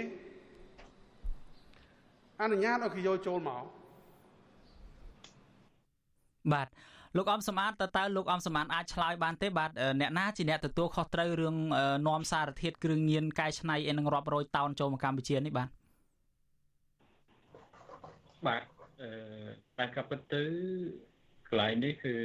[2.41, 3.63] អនុញ្ញាតឲ្យគេយកចូលមក
[6.51, 6.67] បាទ
[7.17, 11.55] លោកអំសមានតើតើលោកអំសមានអាចឆ្លើយបានទេបាទអ្នកណាជាអ្នកទទួលខុសត្រូវរឿង
[12.07, 15.69] នាំសារធាតុគ្រឿងញៀនកែច្នៃឯនឹងរាប់រយតោនចូលមកកម្ពុជានេះបាទ
[18.47, 18.61] បាទ
[19.01, 19.09] អឺ
[19.77, 20.43] តែក៏ពិតទៅ
[21.47, 22.15] កន្លែងនេះគឺ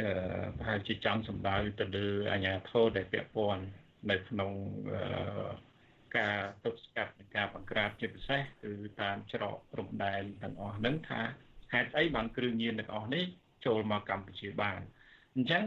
[0.00, 0.08] អឺ
[0.58, 3.64] ប្រហែលជាចង់សម្ដៅទៅលើអាជ្ញាធរដែលពាក់ព័ន្ធ
[4.10, 4.52] នៅក្នុង
[4.92, 5.02] អឺ
[6.18, 11.20] ការទប់ស្កាត់និងការបង្ក្រាបជាពិសេសគឺតាមច្រកព្រំដែនទាំងអស់ហ្នឹងថា
[11.72, 13.24] ហេតុអីបានគ្រឿងញៀនទាំងអស់នេះ
[13.66, 14.80] ចូលមកកម្ពុជាបាន
[15.34, 15.64] អញ្ចឹង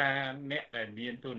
[0.00, 1.32] ការអ្នកដែលមានទូ